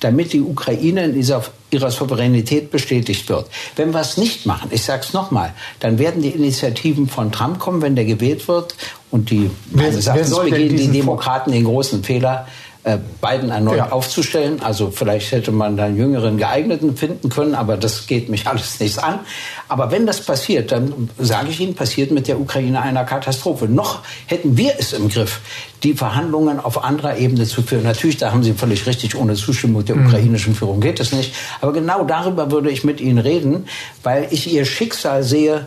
[0.00, 3.46] damit die Ukraine in dieser, ihrer Souveränität bestätigt wird.
[3.76, 7.60] Wenn wir es nicht machen, ich sage es nochmal, dann werden die Initiativen von Trump
[7.60, 8.74] kommen, wenn der gewählt wird
[9.12, 12.50] und die, meines Erachtens begehen die Demokraten den großen Fehler, äh,
[12.96, 13.92] Biden erneut ja.
[13.92, 14.60] aufzustellen.
[14.62, 18.80] Also vielleicht hätte man da einen jüngeren geeigneten finden können, aber das geht mich alles
[18.80, 19.20] nichts an.
[19.68, 23.66] Aber wenn das passiert, dann sage ich Ihnen, passiert mit der Ukraine eine Katastrophe.
[23.66, 25.40] Noch hätten wir es im Griff,
[25.82, 27.84] die Verhandlungen auf anderer Ebene zu führen.
[27.84, 30.06] Natürlich, da haben Sie völlig richtig, ohne Zustimmung der mhm.
[30.06, 31.34] ukrainischen Führung geht es nicht.
[31.60, 33.66] Aber genau darüber würde ich mit Ihnen reden,
[34.02, 35.66] weil ich Ihr Schicksal sehe,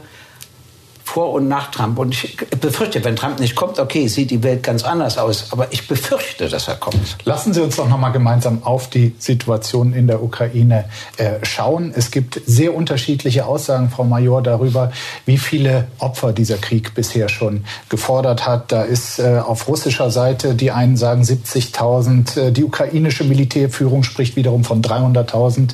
[1.12, 2.00] vor und nach Trump.
[2.00, 5.52] Und ich befürchte, wenn Trump nicht kommt, okay, sieht die Welt ganz anders aus.
[5.52, 7.18] Aber ich befürchte, dass er kommt.
[7.26, 10.86] Lassen Sie uns doch noch mal gemeinsam auf die Situation in der Ukraine
[11.18, 11.92] äh, schauen.
[11.94, 14.94] Es gibt sehr unterschiedliche Aussagen, Frau Major, darüber,
[15.26, 18.72] wie viele Opfer dieser Krieg bisher schon gefordert hat.
[18.72, 24.38] Da ist äh, auf russischer Seite, die einen sagen 70.000, äh, die ukrainische Militärführung spricht
[24.38, 25.72] wiederum von 300.000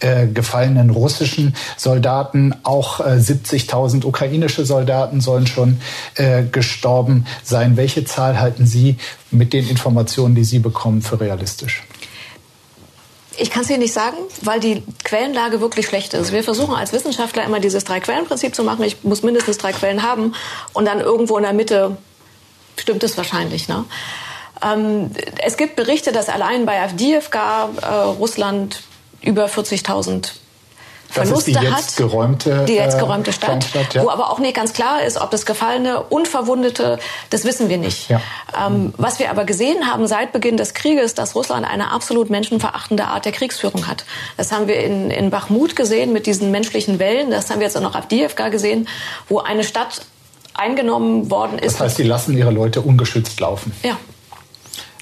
[0.00, 4.77] äh, gefallenen russischen Soldaten, auch 70.000 äh, ukrainische Soldaten.
[4.78, 5.80] Soldaten sollen schon
[6.14, 7.76] äh, gestorben sein.
[7.76, 8.96] Welche Zahl halten Sie
[9.32, 11.82] mit den Informationen, die Sie bekommen, für realistisch?
[13.36, 16.32] Ich kann es Ihnen nicht sagen, weil die Quellenlage wirklich schlecht ist.
[16.32, 18.84] Wir versuchen als Wissenschaftler immer dieses Drei-Quellen-Prinzip zu machen.
[18.84, 20.34] Ich muss mindestens drei Quellen haben
[20.72, 21.96] und dann irgendwo in der Mitte
[22.76, 23.68] stimmt es wahrscheinlich.
[23.68, 23.84] Ne?
[24.64, 25.10] Ähm,
[25.44, 27.86] es gibt Berichte, dass allein bei Avdiivka äh,
[28.18, 28.82] Russland
[29.22, 30.30] über 40.000
[31.10, 31.96] Verluste das ist die jetzt hat.
[31.96, 34.04] Geräumte, die jetzt geräumte Stadt, Stadt ja.
[34.04, 36.98] wo aber auch nicht ganz klar ist, ob das Gefallene und Verwundete,
[37.30, 38.10] das wissen wir nicht.
[38.10, 38.20] Ja.
[38.66, 43.04] Ähm, was wir aber gesehen haben seit Beginn des Krieges, dass Russland eine absolut menschenverachtende
[43.04, 44.04] Art der Kriegsführung hat.
[44.36, 47.30] Das haben wir in, in Bachmut gesehen mit diesen menschlichen Wellen.
[47.30, 48.88] Das haben wir jetzt auch noch auf Avdiivka gesehen,
[49.28, 50.02] wo eine Stadt
[50.54, 51.74] eingenommen worden ist.
[51.74, 53.72] Das heißt, die lassen ihre Leute ungeschützt laufen.
[53.82, 53.96] Ja.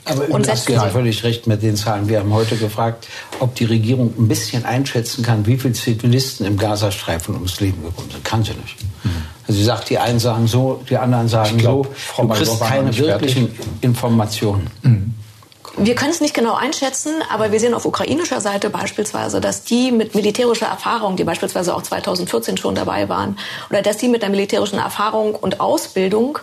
[0.06, 2.08] Aber und das haben völlig recht mit den Zahlen.
[2.08, 3.08] Wir haben heute gefragt,
[3.40, 8.10] ob die Regierung ein bisschen einschätzen kann, wie viele Zivilisten im Gazastreifen ums Leben gekommen
[8.10, 8.24] sind.
[8.24, 8.76] Kann sie nicht.
[9.02, 9.10] Mhm.
[9.46, 11.92] Also sie sagt, die einen sagen so, die anderen sagen glaub, so.
[11.94, 13.66] Frau du kriegst keine wirklichen fertig.
[13.80, 14.70] Informationen.
[14.82, 15.14] Mhm.
[15.78, 19.92] Wir können es nicht genau einschätzen, aber wir sehen auf ukrainischer Seite beispielsweise, dass die
[19.92, 23.36] mit militärischer Erfahrung, die beispielsweise auch 2014 schon dabei waren,
[23.68, 26.38] oder dass die mit der militärischen Erfahrung und Ausbildung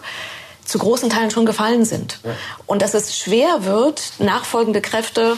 [0.66, 2.20] zu großen Teilen schon gefallen sind.
[2.24, 2.32] Ja.
[2.66, 5.38] Und dass es schwer wird, nachfolgende Kräfte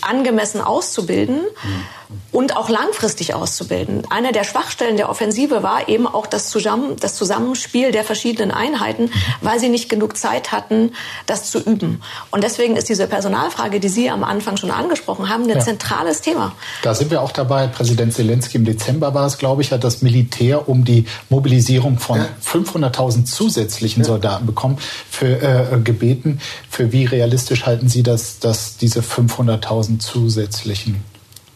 [0.00, 1.36] angemessen auszubilden.
[1.36, 1.84] Mhm.
[2.32, 4.04] Und auch langfristig auszubilden.
[4.10, 9.10] Eine der Schwachstellen der Offensive war eben auch das, Zusammen das Zusammenspiel der verschiedenen Einheiten,
[9.40, 10.92] weil sie nicht genug Zeit hatten,
[11.26, 12.00] das zu üben.
[12.30, 15.60] Und deswegen ist diese Personalfrage, die Sie am Anfang schon angesprochen haben, ein ja.
[15.60, 16.52] zentrales Thema.
[16.82, 17.66] Da sind wir auch dabei.
[17.66, 22.18] Präsident Zelensky im Dezember war es, glaube ich, hat das Militär um die Mobilisierung von
[22.18, 22.28] ja.
[22.44, 24.08] 500.000 zusätzlichen ja.
[24.08, 24.78] Soldaten bekommen,
[25.10, 26.40] für, äh, gebeten.
[26.70, 31.04] Für wie realistisch halten Sie das, dass diese 500.000 zusätzlichen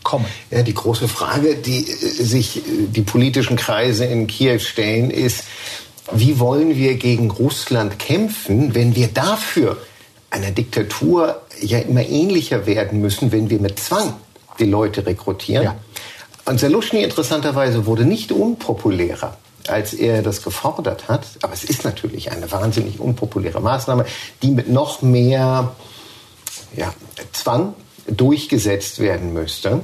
[0.07, 0.27] kommen?
[0.53, 5.43] Ja, die große Frage, die äh, sich äh, die politischen Kreise in Kiew stellen, ist,
[6.13, 9.77] wie wollen wir gegen Russland kämpfen, wenn wir dafür
[10.31, 14.15] einer Diktatur ja immer ähnlicher werden müssen, wenn wir mit Zwang
[14.61, 15.65] die Leute rekrutieren?
[15.65, 15.77] Ja.
[16.45, 19.37] Und Zalushny interessanterweise wurde nicht unpopulärer
[19.69, 21.27] als er das gefordert hat.
[21.43, 24.07] Aber es ist natürlich eine wahnsinnig unpopuläre Maßnahme,
[24.41, 25.75] die mit noch mehr
[26.77, 26.95] ja,
[27.33, 27.75] Zwang
[28.07, 29.83] durchgesetzt werden müsste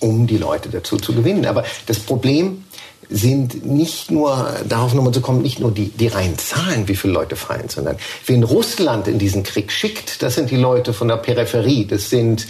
[0.00, 1.46] um die Leute dazu zu gewinnen.
[1.46, 2.64] Aber das Problem
[3.08, 7.12] sind nicht nur, darauf nochmal zu kommen, nicht nur die, die reinen Zahlen, wie viele
[7.12, 11.16] Leute fallen, sondern wen Russland in diesen Krieg schickt, das sind die Leute von der
[11.16, 12.46] Peripherie, das sind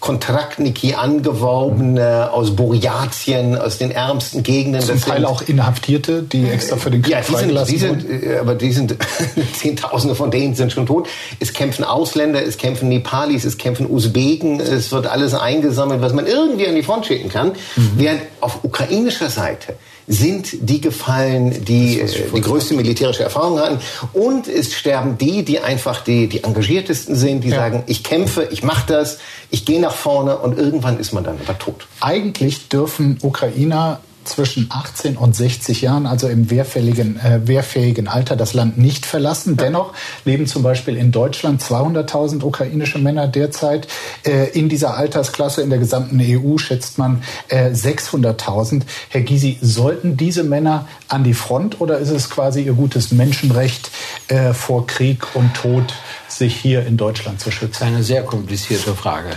[0.00, 4.80] Kontraktniki angeworbene aus Burjatien, aus den ärmsten Gegenden.
[4.80, 7.78] Zum das Teil sind, auch Inhaftierte, die extra für den Krieg ja, die sind, die
[7.78, 8.96] sind, äh, aber die sind,
[9.54, 11.08] Zehntausende von denen sind schon tot.
[11.40, 16.26] Es kämpfen Ausländer, es kämpfen Nepalis, es kämpfen Usbeken, es wird alles eingesammelt, was man
[16.26, 17.48] irgendwie an die Front schicken kann.
[17.74, 17.92] Mhm.
[17.96, 19.74] Während auf ukrainischer Seite
[20.08, 23.78] sind die gefallen, die äh, die größte militärische Erfahrung hatten.
[24.14, 27.56] Und es sterben die, die einfach die, die engagiertesten sind, die ja.
[27.56, 29.18] sagen, ich kämpfe, ich mache das,
[29.50, 31.86] ich gehe nach vorne und irgendwann ist man dann aber tot.
[32.00, 38.54] Eigentlich dürfen Ukrainer zwischen 18 und 60 Jahren, also im wehrfähigen, äh, wehrfähigen Alter, das
[38.54, 39.56] Land nicht verlassen.
[39.56, 39.92] Dennoch
[40.24, 43.88] leben zum Beispiel in Deutschland 200.000 ukrainische Männer derzeit.
[44.24, 48.82] Äh, in dieser Altersklasse in der gesamten EU schätzt man äh, 600.000.
[49.08, 53.90] Herr Gysi, sollten diese Männer an die Front oder ist es quasi ihr gutes Menschenrecht
[54.28, 55.94] äh, vor Krieg und Tod,
[56.28, 57.84] sich hier in Deutschland zu schützen?
[57.84, 59.36] Eine sehr komplizierte Frage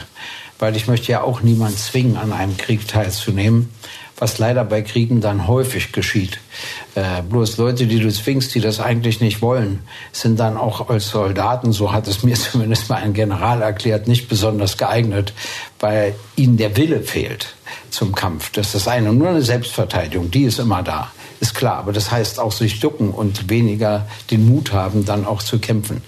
[0.62, 3.70] weil ich möchte ja auch niemand zwingen, an einem Krieg teilzunehmen
[4.22, 6.40] was leider bei Kriegen dann häufig geschieht.
[6.94, 9.80] Äh, bloß Leute, die du zwingst, die das eigentlich nicht wollen,
[10.12, 14.30] sind dann auch als Soldaten, so hat es mir zumindest mal ein General erklärt, nicht
[14.30, 15.34] besonders geeignet,
[15.80, 17.56] weil ihnen der Wille fehlt
[17.90, 18.52] zum Kampf.
[18.52, 19.12] Das ist das eine.
[19.12, 21.12] Nur eine Selbstverteidigung, die ist immer da.
[21.40, 25.42] Ist klar, aber das heißt auch sich ducken und weniger den Mut haben, dann auch
[25.42, 26.04] zu kämpfen.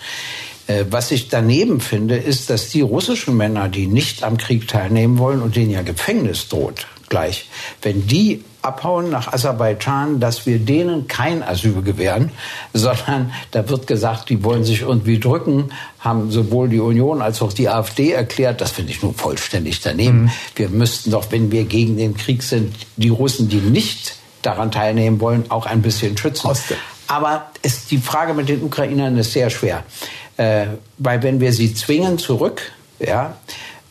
[0.67, 5.17] Äh, was ich daneben finde, ist, dass die russischen Männer, die nicht am Krieg teilnehmen
[5.17, 7.47] wollen und denen ja Gefängnis droht, gleich.
[7.83, 12.31] Wenn die abhauen nach Aserbaidschan, dass wir denen kein Asyl gewähren,
[12.73, 17.53] sondern da wird gesagt, die wollen sich irgendwie drücken, haben sowohl die Union als auch
[17.53, 20.23] die AfD erklärt, das finde ich nur vollständig daneben.
[20.23, 20.31] Mhm.
[20.55, 25.19] Wir müssten doch, wenn wir gegen den Krieg sind, die Russen, die nicht daran teilnehmen
[25.19, 26.49] wollen, auch ein bisschen schützen.
[27.07, 29.83] Aber ist, die Frage mit den Ukrainern ist sehr schwer,
[30.37, 30.65] äh,
[30.97, 33.37] weil wenn wir sie zwingen zurück, ja,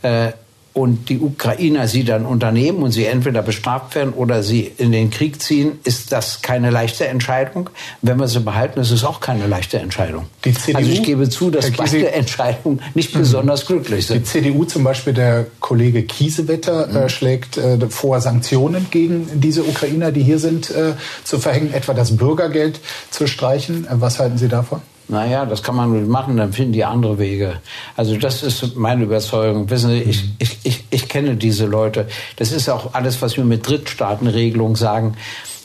[0.03, 0.33] äh,
[0.75, 5.11] und die Ukrainer sie dann unternehmen und sie entweder bestraft werden oder sie in den
[5.11, 7.69] Krieg ziehen, ist das keine leichte Entscheidung.
[8.01, 10.27] Wenn wir sie behalten, ist es auch keine leichte Entscheidung.
[10.43, 13.21] CDU, also ich gebe zu, dass beide Entscheidungen nicht mhm.
[13.21, 14.21] besonders glücklich sind.
[14.21, 16.97] Die CDU zum Beispiel, der Kollege Kiesewetter, äh, mhm.
[16.97, 21.93] äh, schlägt äh, vor, Sanktionen gegen diese Ukrainer, die hier sind, äh, zu verhängen, etwa
[21.93, 22.81] das Bürgergeld
[23.11, 23.87] zu streichen.
[23.87, 24.81] Äh, was halten Sie davon?
[25.09, 27.61] Naja, das kann man machen, dann finden die andere Wege.
[27.97, 29.69] Also das ist meine Überzeugung.
[29.69, 32.07] Wissen Sie, ich, ich, ich, ich kenne diese Leute.
[32.37, 35.17] Das ist auch alles, was wir mit Drittstaatenregelung sagen.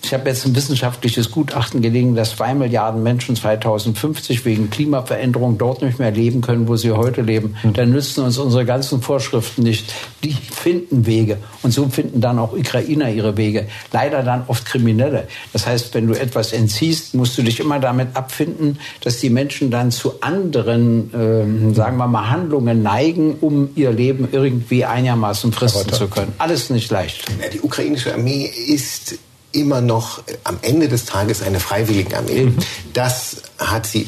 [0.03, 5.81] Ich habe jetzt ein wissenschaftliches Gutachten gelegen, dass zwei Milliarden Menschen 2050 wegen Klimaveränderung dort
[5.81, 7.55] nicht mehr leben können, wo sie heute leben.
[7.63, 7.73] Mhm.
[7.73, 9.93] Dann nützen uns unsere ganzen Vorschriften nicht.
[10.23, 11.37] Die finden Wege.
[11.61, 13.67] Und so finden dann auch Ukrainer ihre Wege.
[13.91, 15.27] Leider dann oft Kriminelle.
[15.51, 19.71] Das heißt, wenn du etwas entziehst, musst du dich immer damit abfinden, dass die Menschen
[19.71, 25.91] dann zu anderen, äh, sagen wir mal, Handlungen neigen, um ihr Leben irgendwie einigermaßen fristen
[25.91, 26.33] zu können.
[26.37, 27.25] Alles nicht leicht.
[27.53, 29.17] Die ukrainische Armee ist
[29.51, 32.45] immer noch am Ende des Tages eine Freiwilligenarmee.
[32.45, 32.57] Mhm.
[32.93, 34.07] Das hat sie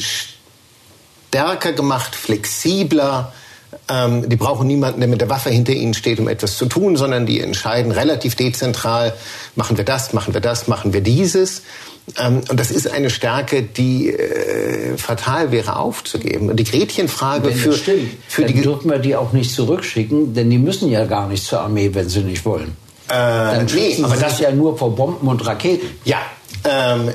[1.29, 3.33] stärker gemacht, flexibler.
[3.87, 6.95] Ähm, die brauchen niemanden, der mit der Waffe hinter ihnen steht, um etwas zu tun,
[6.95, 9.13] sondern die entscheiden relativ dezentral,
[9.55, 11.61] machen wir das, machen wir das, machen wir dieses.
[12.17, 16.49] Ähm, und das ist eine Stärke, die äh, fatal wäre aufzugeben.
[16.49, 20.49] Und die Gretchenfrage für, stimmt, für dann die dürfen wir die auch nicht zurückschicken, denn
[20.49, 22.75] die müssen ja gar nicht zur Armee, wenn sie nicht wollen.
[23.09, 25.87] Äh, Dann nee, aber das ja nur vor Bomben und Raketen.
[26.05, 26.19] Ja,
[26.63, 27.11] ähm,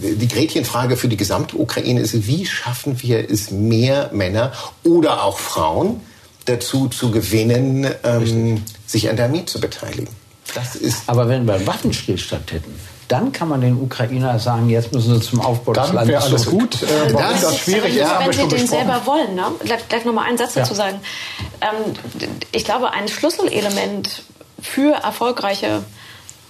[0.00, 4.52] die Gretchenfrage für die gesamte Ukraine ist, wie schaffen wir es, mehr Männer
[4.84, 6.00] oder auch Frauen
[6.46, 10.08] dazu zu gewinnen, ähm, sich an der Armee zu beteiligen.
[10.54, 12.74] Das ist Aber wenn wir einen Waffenstillstand hätten,
[13.08, 16.24] dann kann man den Ukrainer sagen, jetzt müssen sie zum Aufbau des Landes Dann wäre
[16.24, 16.82] alles gut.
[16.82, 19.34] Äh, warum das, das schwierig ist, wenn sie den selber wollen.
[19.34, 19.44] Ne?
[19.64, 20.76] Gleich, gleich noch mal einen Satz dazu ja.
[20.76, 21.00] sagen.
[21.60, 21.94] Ähm,
[22.52, 24.22] ich glaube, ein Schlüsselelement
[24.60, 25.82] für erfolgreiche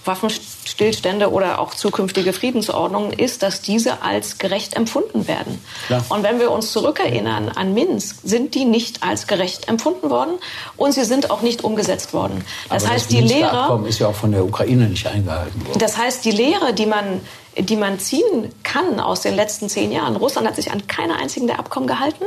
[0.07, 5.61] Waffenstillstände oder auch zukünftige Friedensordnungen ist, dass diese als gerecht empfunden werden.
[5.85, 6.03] Klar.
[6.09, 10.39] Und wenn wir uns zurückerinnern an Minsk, sind die nicht als gerecht empfunden worden
[10.77, 12.43] und sie sind auch nicht umgesetzt worden.
[12.69, 15.67] Das Aber heißt, das die Lehre Abkommen ist ja auch von der Ukraine nicht eingehalten
[15.67, 15.79] worden.
[15.79, 17.21] Das heißt, die Lehre, die man
[17.59, 20.15] die man ziehen kann aus den letzten zehn Jahren.
[20.15, 22.23] Russland hat sich an keiner einzigen der Abkommen gehalten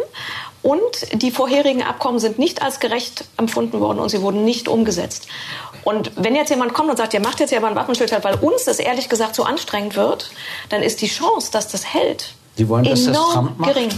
[0.62, 5.28] und die vorherigen Abkommen sind nicht als gerecht empfunden worden und sie wurden nicht umgesetzt.
[5.84, 8.34] Und wenn jetzt jemand kommt und sagt, ihr macht jetzt ja aber einen Waffenstillstand, weil
[8.36, 10.30] uns das ehrlich gesagt so anstrengend wird,
[10.68, 13.74] dann ist die Chance, dass das hält, Sie wollen, dass enorm das Trump macht?
[13.74, 13.90] gering.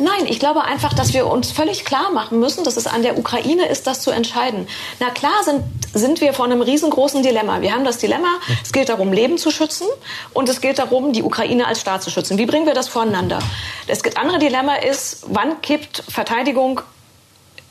[0.00, 3.18] Nein, ich glaube einfach, dass wir uns völlig klar machen müssen, dass es an der
[3.18, 4.68] Ukraine ist, das zu entscheiden.
[5.00, 7.62] Na klar sind, sind wir vor einem riesengroßen Dilemma.
[7.62, 8.28] Wir haben das Dilemma,
[8.62, 9.88] es geht darum, Leben zu schützen
[10.34, 12.38] und es geht darum, die Ukraine als Staat zu schützen.
[12.38, 13.40] Wie bringen wir das voneinander?
[13.88, 16.80] Das andere Dilemma ist, wann kippt Verteidigung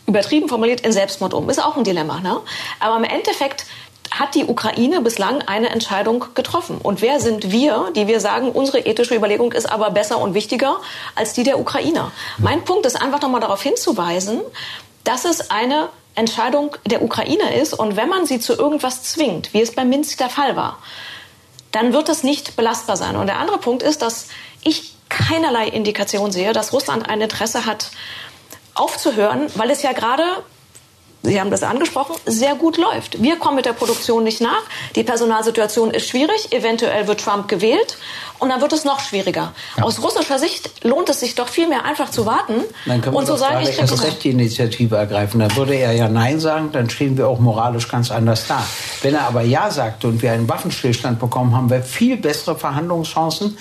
[0.08, 1.50] übertrieben formuliert in Selbstmord um.
[1.50, 2.20] Ist auch ein Dilemma.
[2.22, 2.40] Ne?
[2.80, 3.66] Aber im Endeffekt
[4.10, 6.80] hat die Ukraine bislang eine Entscheidung getroffen.
[6.82, 10.78] Und wer sind wir, die wir sagen, unsere ethische Überlegung ist aber besser und wichtiger
[11.14, 12.12] als die der Ukrainer?
[12.38, 14.42] Mein Punkt ist einfach nochmal darauf hinzuweisen,
[15.04, 17.74] dass es eine Entscheidung der Ukraine ist.
[17.74, 20.80] Und wenn man sie zu irgendwas zwingt, wie es bei Minsk der Fall war,
[21.72, 23.18] dann wird es nicht belastbar sein.
[23.18, 24.30] Und der andere Punkt ist, dass
[24.64, 27.92] ich keinerlei Indikation sehe, dass Russland ein Interesse hat,
[28.78, 30.24] aufzuhören, weil es ja gerade
[31.28, 33.22] Sie haben das angesprochen, sehr gut läuft.
[33.22, 34.62] Wir kommen mit der Produktion nicht nach.
[34.96, 36.54] Die Personalsituation ist schwierig.
[36.54, 37.98] Eventuell wird Trump gewählt
[38.40, 39.52] und dann wird es noch schwieriger.
[39.76, 39.84] Ja.
[39.84, 42.54] Aus russischer Sicht lohnt es sich doch viel mehr einfach zu warten
[42.86, 45.40] dann können wir und zu sagen, ich erst recht die Initiative ergreifen.
[45.40, 48.64] Dann würde er ja Nein sagen, dann stehen wir auch moralisch ganz anders da.
[49.02, 53.58] Wenn er aber Ja sagt und wir einen Waffenstillstand bekommen, haben wir viel bessere Verhandlungschancen,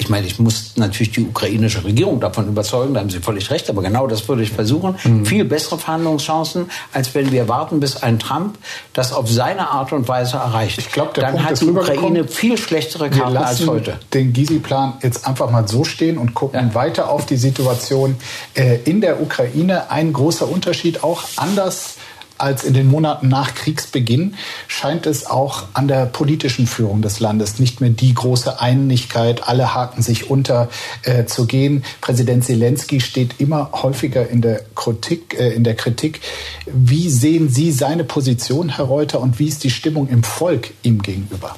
[0.00, 3.68] ich meine, ich muss natürlich die ukrainische Regierung davon überzeugen, da haben Sie völlig recht,
[3.68, 4.96] aber genau das würde ich versuchen.
[5.04, 5.26] Mhm.
[5.26, 8.56] Viel bessere Verhandlungschancen, als wenn wir warten, bis ein Trump
[8.92, 10.78] das auf seine Art und Weise erreicht.
[10.78, 13.98] Ich glaube, Dann Punkt hat die Ukraine viel schlechtere Karten als heute.
[14.14, 16.74] Den Gysi-Plan jetzt einfach mal so stehen und gucken ja.
[16.74, 18.16] weiter auf die Situation
[18.54, 19.90] äh, in der Ukraine.
[19.90, 21.96] Ein großer Unterschied auch anders
[22.40, 24.34] als in den Monaten nach Kriegsbeginn
[24.68, 29.74] scheint es auch an der politischen Führung des Landes nicht mehr die große Einigkeit, alle
[29.74, 30.68] haken sich unter
[31.02, 31.84] äh, zu gehen.
[32.00, 36.20] Präsident Zelensky steht immer häufiger in der Kritik, äh, in der Kritik.
[36.66, 41.02] Wie sehen Sie seine Position, Herr Reuter, und wie ist die Stimmung im Volk ihm
[41.02, 41.56] gegenüber?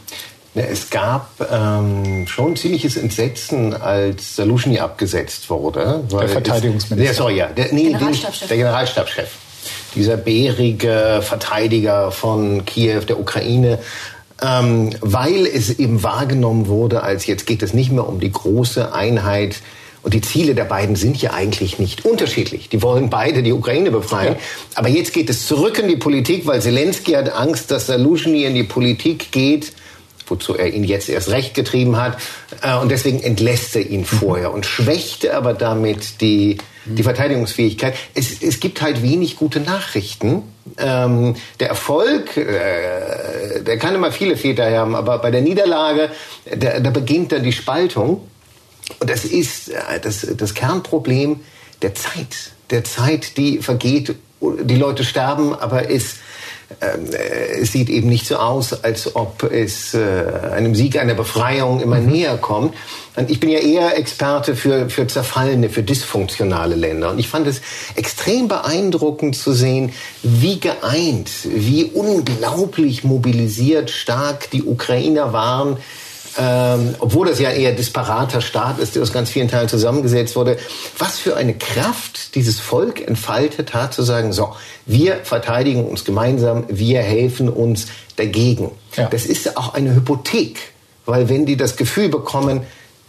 [0.54, 6.04] Es gab ähm, schon ziemliches Entsetzen, als Salushny abgesetzt wurde.
[6.10, 7.10] der Verteidigungsminister.
[7.10, 7.46] Es, ja, sorry, ja.
[7.46, 8.48] Der, nee, Generalstabschef.
[8.48, 9.28] Der Generalstabschef
[9.94, 13.78] dieser bärige Verteidiger von Kiew, der Ukraine,
[14.42, 18.92] ähm, weil es eben wahrgenommen wurde, als jetzt geht es nicht mehr um die große
[18.92, 19.56] Einheit.
[20.02, 22.68] Und die Ziele der beiden sind ja eigentlich nicht unterschiedlich.
[22.68, 24.34] Die wollen beide die Ukraine befreien.
[24.74, 28.54] Aber jetzt geht es zurück in die Politik, weil Zelensky hat Angst, dass Saluzhny in
[28.54, 29.72] die Politik geht,
[30.26, 32.16] wozu er ihn jetzt erst recht getrieben hat.
[32.62, 37.94] Äh, und deswegen entlässt er ihn vorher und schwächte aber damit die die Verteidigungsfähigkeit.
[38.14, 40.42] Es, es gibt halt wenig gute Nachrichten.
[40.78, 46.10] Ähm, der Erfolg, äh, der kann immer viele Väter haben, aber bei der Niederlage,
[46.56, 48.28] da, da beginnt dann die Spaltung.
[48.98, 51.40] Und das ist äh, das, das Kernproblem
[51.82, 52.52] der Zeit.
[52.70, 56.16] Der Zeit, die vergeht, die Leute sterben, aber es
[56.80, 60.00] äh, es sieht eben nicht so aus, als ob es äh,
[60.52, 62.10] einem Sieg, einer Befreiung immer mhm.
[62.10, 62.74] näher kommt.
[63.14, 67.10] Und ich bin ja eher Experte für, für zerfallene, für dysfunktionale Länder.
[67.10, 67.60] Und ich fand es
[67.94, 75.76] extrem beeindruckend zu sehen, wie geeint, wie unglaublich mobilisiert stark die Ukrainer waren
[76.38, 80.56] ähm, obwohl das ja eher disparater Staat ist, der aus ganz vielen Teilen zusammengesetzt wurde,
[80.98, 84.54] was für eine Kraft dieses Volk entfaltet hat, zu sagen, so,
[84.86, 88.70] wir verteidigen uns gemeinsam, wir helfen uns dagegen.
[88.96, 89.08] Ja.
[89.08, 90.58] Das ist auch eine Hypothek,
[91.04, 92.62] weil wenn die das Gefühl bekommen,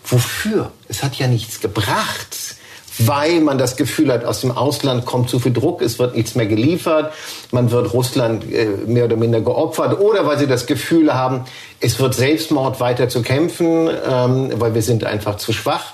[0.06, 0.72] wofür?
[0.90, 2.58] Es hat ja nichts gebracht
[3.00, 6.36] weil man das Gefühl hat, aus dem Ausland kommt zu viel Druck, es wird nichts
[6.36, 7.14] mehr geliefert,
[7.52, 11.46] man wird Russland äh, mehr oder minder geopfert oder weil sie das Gefühl haben,
[11.80, 15.94] es wird Selbstmord weiter zu kämpfen, ähm, weil wir sind einfach zu schwach.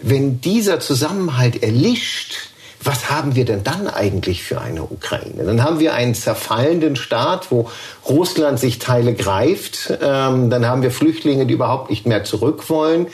[0.00, 2.50] Wenn dieser Zusammenhalt erlischt,
[2.82, 5.42] was haben wir denn dann eigentlich für eine Ukraine?
[5.44, 7.68] Dann haben wir einen zerfallenden Staat, wo
[8.08, 9.92] Russland sich Teile greift.
[10.00, 13.08] Ähm, dann haben wir Flüchtlinge, die überhaupt nicht mehr zurück wollen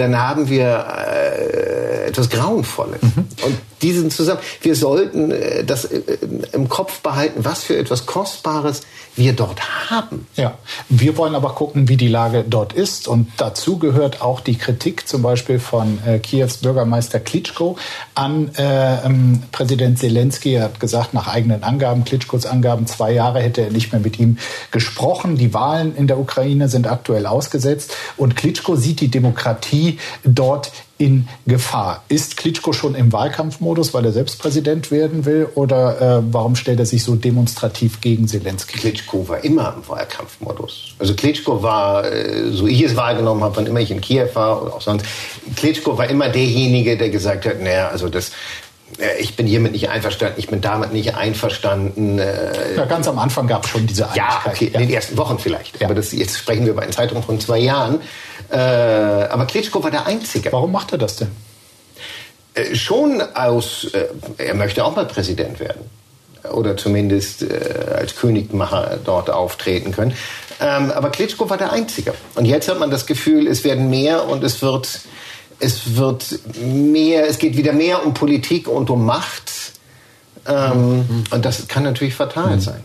[0.00, 3.02] dann haben wir äh, etwas Grauenvolles.
[3.02, 3.26] Mhm.
[3.44, 4.40] Und diesen zusammen.
[4.62, 6.02] Wir sollten äh, das äh,
[6.52, 8.82] im Kopf behalten, was für etwas Kostbares
[9.16, 10.26] wir dort haben.
[10.36, 10.58] Ja,
[10.88, 13.08] wir wollen aber gucken, wie die Lage dort ist.
[13.08, 17.76] Und dazu gehört auch die Kritik zum Beispiel von äh, Kiews Bürgermeister Klitschko
[18.14, 20.54] an äh, ähm, Präsident Zelensky.
[20.54, 24.18] Er hat gesagt, nach eigenen Angaben, Klitschkos Angaben, zwei Jahre hätte er nicht mehr mit
[24.18, 24.38] ihm
[24.70, 25.36] gesprochen.
[25.36, 27.94] Die Wahlen in der Ukraine sind aktuell ausgesetzt.
[28.16, 32.04] Und Klitschko sieht die Demokratie dort in Gefahr.
[32.08, 35.48] Ist Klitschko schon im Wahlkampfmodus, weil er selbst Präsident werden will?
[35.54, 38.78] Oder äh, warum stellt er sich so demonstrativ gegen Zelensky?
[38.78, 40.94] Klitschko war immer im Wahlkampfmodus.
[40.98, 44.62] Also Klitschko war, äh, so ich es wahrgenommen habe, wann immer ich in Kiew war
[44.62, 45.06] oder auch sonst,
[45.56, 48.32] Klitschko war immer derjenige, der gesagt hat, naja, also das
[49.18, 52.18] ich bin hiermit nicht einverstanden, ich bin damit nicht einverstanden.
[52.18, 54.44] Äh, ja, ganz am Anfang gab es schon diese Einigkeit.
[54.44, 55.80] Ja, okay, in den ersten Wochen vielleicht.
[55.80, 55.86] Ja.
[55.86, 58.00] Aber das, jetzt sprechen wir über einen Zeitraum von zwei Jahren.
[58.50, 60.52] Äh, aber Klitschko war der Einzige.
[60.52, 61.30] Warum macht er das denn?
[62.54, 64.06] Äh, schon aus, äh,
[64.38, 65.82] er möchte auch mal Präsident werden.
[66.52, 70.14] Oder zumindest äh, als Königmacher dort auftreten können.
[70.60, 72.14] Ähm, aber Klitschko war der Einzige.
[72.34, 75.00] Und jetzt hat man das Gefühl, es werden mehr und es wird,
[75.60, 79.52] es wird mehr, es geht wieder mehr um Politik und um Macht.
[80.46, 81.24] Ähm, mhm.
[81.30, 82.60] Und das kann natürlich fatal mhm.
[82.60, 82.82] sein.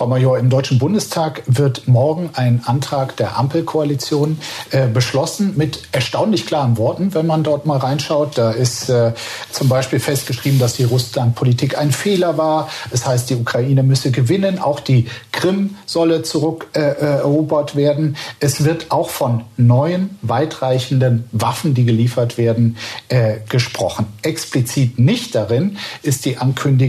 [0.00, 4.38] Frau Major, im Deutschen Bundestag wird morgen ein Antrag der Ampelkoalition
[4.70, 8.38] äh, beschlossen mit erstaunlich klaren Worten, wenn man dort mal reinschaut.
[8.38, 9.12] Da ist äh,
[9.52, 12.70] zum Beispiel festgeschrieben, dass die Russlandpolitik ein Fehler war.
[12.90, 14.58] Das heißt, die Ukraine müsse gewinnen.
[14.58, 18.16] Auch die Krim solle zurückerobert äh, werden.
[18.38, 22.78] Es wird auch von neuen, weitreichenden Waffen, die geliefert werden,
[23.08, 24.06] äh, gesprochen.
[24.22, 26.79] Explizit nicht darin ist die Ankündigung,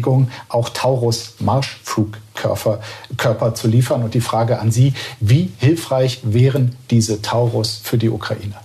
[0.49, 4.03] auch Taurus Marschflug Körper, zu liefern.
[4.03, 8.55] Und die Frage an Sie, wie hilfreich wären diese Taurus für die Ukraine?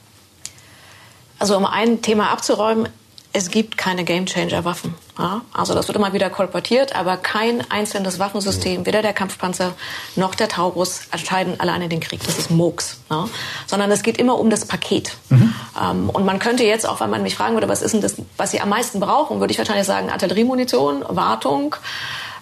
[1.39, 2.89] Also um ein Thema abzuräumen,
[3.33, 4.95] es gibt keine Gamechanger-Waffen.
[5.19, 5.43] Ja?
[5.53, 9.75] Also das wird immer wieder kolportiert, aber kein einzelnes Waffensystem, weder der Kampfpanzer
[10.15, 12.21] noch der Taurus, entscheiden alleine den Krieg.
[12.25, 12.99] Das ist Murks.
[13.11, 13.29] Ja?
[13.67, 15.17] Sondern es geht immer um das Paket.
[15.29, 15.55] Mhm.
[15.81, 18.17] Ähm, und man könnte jetzt auch, wenn man mich fragen würde, was ist denn das,
[18.37, 21.77] was Sie am meisten brauchen, würde ich wahrscheinlich sagen Artilleriemunition, Wartung,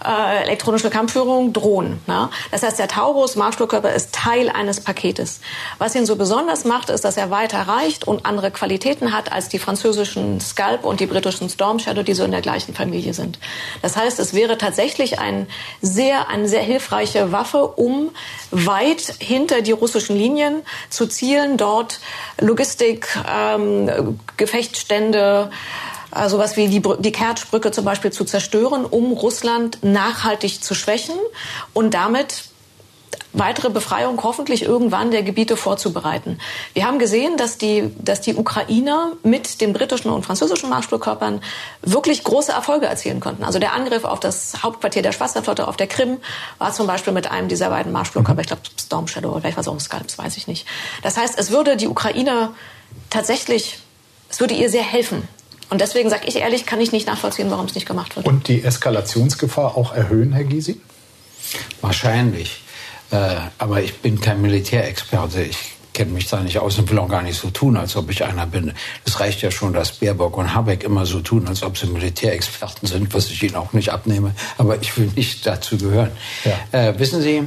[0.04, 2.00] äh, elektronische Kampfführung, Drohnen.
[2.06, 2.28] Ne?
[2.50, 5.40] Das heißt, der Taurus Marschflugkörper ist Teil eines Paketes.
[5.78, 9.48] Was ihn so besonders macht, ist, dass er weiter reicht und andere Qualitäten hat als
[9.48, 13.38] die französischen Scalp und die britischen Storm Shadow, die so in der gleichen Familie sind.
[13.82, 15.46] Das heißt, es wäre tatsächlich ein
[15.80, 18.10] sehr, eine sehr hilfreiche Waffe, um
[18.50, 22.00] weit hinter die russischen Linien zu zielen, dort
[22.40, 25.50] Logistik, ähm, Gefechtsstände,
[26.26, 31.16] sowas wie die, die Kertschbrücke zum Beispiel zu zerstören, um Russland nachhaltig zu schwächen
[31.72, 32.44] und damit
[33.34, 36.38] weitere Befreiung hoffentlich irgendwann der Gebiete vorzubereiten.
[36.72, 41.42] Wir haben gesehen, dass die, dass die Ukrainer mit den britischen und französischen Marschflugkörpern
[41.82, 43.44] wirklich große Erfolge erzielen konnten.
[43.44, 46.18] Also der Angriff auf das Hauptquartier der Schwesterflotte auf der Krim
[46.58, 49.62] war zum Beispiel mit einem dieser beiden Marschflugkörper, ich glaube Storm Shadow oder vielleicht war
[49.62, 50.66] es auch Scalps, weiß ich nicht.
[51.02, 52.50] Das heißt, es würde die Ukraine
[53.10, 53.78] tatsächlich,
[54.30, 55.28] es würde ihr sehr helfen,
[55.70, 58.26] und deswegen sage ich ehrlich, kann ich nicht nachvollziehen, warum es nicht gemacht wird.
[58.26, 60.80] Und die Eskalationsgefahr auch erhöhen, Herr Gysi?
[61.80, 62.62] Wahrscheinlich.
[63.10, 65.42] Äh, aber ich bin kein Militärexperte.
[65.42, 65.58] Ich
[65.92, 68.24] kenne mich da nicht aus und will auch gar nicht so tun, als ob ich
[68.24, 68.72] einer bin.
[69.04, 72.88] Es reicht ja schon, dass Baerbock und Habeck immer so tun, als ob sie Militärexperten
[72.88, 74.34] sind, was ich ihnen auch nicht abnehme.
[74.58, 76.10] Aber ich will nicht dazu gehören.
[76.44, 76.88] Ja.
[76.88, 77.44] Äh, wissen Sie,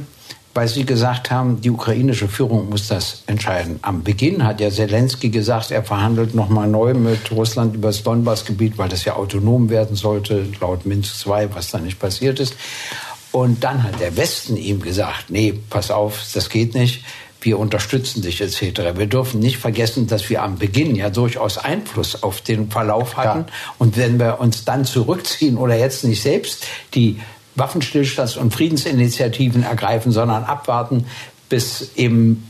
[0.58, 3.78] weil Sie gesagt haben, die ukrainische Führung muss das entscheiden.
[3.82, 8.76] Am Beginn hat ja Zelensky gesagt, er verhandelt nochmal neu mit Russland über das Donbassgebiet,
[8.76, 12.56] weil das ja autonom werden sollte, laut Minsk II, was da nicht passiert ist.
[13.30, 17.04] Und dann hat der Westen ihm gesagt, nee, pass auf, das geht nicht
[17.40, 18.96] wir unterstützen dich etc.
[18.96, 23.46] Wir dürfen nicht vergessen, dass wir am Beginn ja durchaus Einfluss auf den Verlauf hatten.
[23.46, 23.74] Ja.
[23.78, 27.20] Und wenn wir uns dann zurückziehen oder jetzt nicht selbst die
[27.58, 31.06] Waffenstillstands- und Friedensinitiativen ergreifen, sondern abwarten,
[31.48, 32.46] bis eben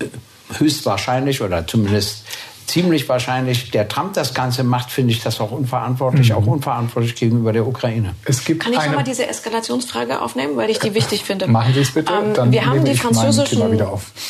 [0.59, 2.25] höchstwahrscheinlich oder zumindest
[2.69, 6.37] ziemlich wahrscheinlich der Trump das Ganze macht, finde ich das auch unverantwortlich, mhm.
[6.37, 8.15] auch unverantwortlich gegenüber der Ukraine.
[8.25, 11.49] Es gibt Kann ich nochmal diese Eskalationsfrage aufnehmen, weil ich die wichtig finde?
[11.49, 12.13] Machen Sie es bitte.
[12.13, 13.79] Ähm, dann wir, haben die französischen,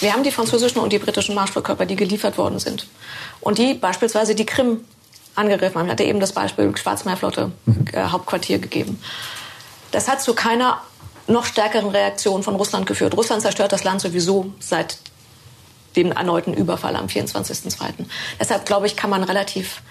[0.00, 2.86] wir haben die französischen und die britischen Marschflugkörper, die geliefert worden sind.
[3.40, 4.78] Und die beispielsweise die Krim
[5.34, 5.86] angegriffen haben.
[5.86, 7.84] Ich hatte eben das Beispiel Schwarzmeerflotte mhm.
[7.92, 8.98] äh, Hauptquartier gegeben.
[9.90, 10.82] Das hat zu keiner
[11.26, 13.16] noch stärkeren Reaktion von Russland geführt.
[13.16, 14.98] Russland zerstört das Land sowieso seit
[15.96, 18.06] dem erneuten Überfall am 24.02.
[18.40, 19.82] Deshalb glaube ich, kann man relativ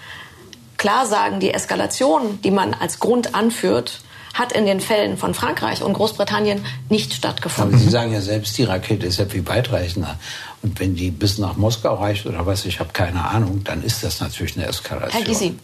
[0.76, 4.00] klar sagen, die Eskalation, die man als Grund anführt,
[4.34, 7.74] hat in den Fällen von Frankreich und Großbritannien nicht stattgefunden.
[7.74, 10.18] Aber Sie sagen ja selbst, die Rakete ist ja viel weitreichender.
[10.62, 14.04] Und wenn die bis nach Moskau reicht oder was, ich habe keine Ahnung, dann ist
[14.04, 15.22] das natürlich eine Eskalation.
[15.22, 15.56] Herr Gysi,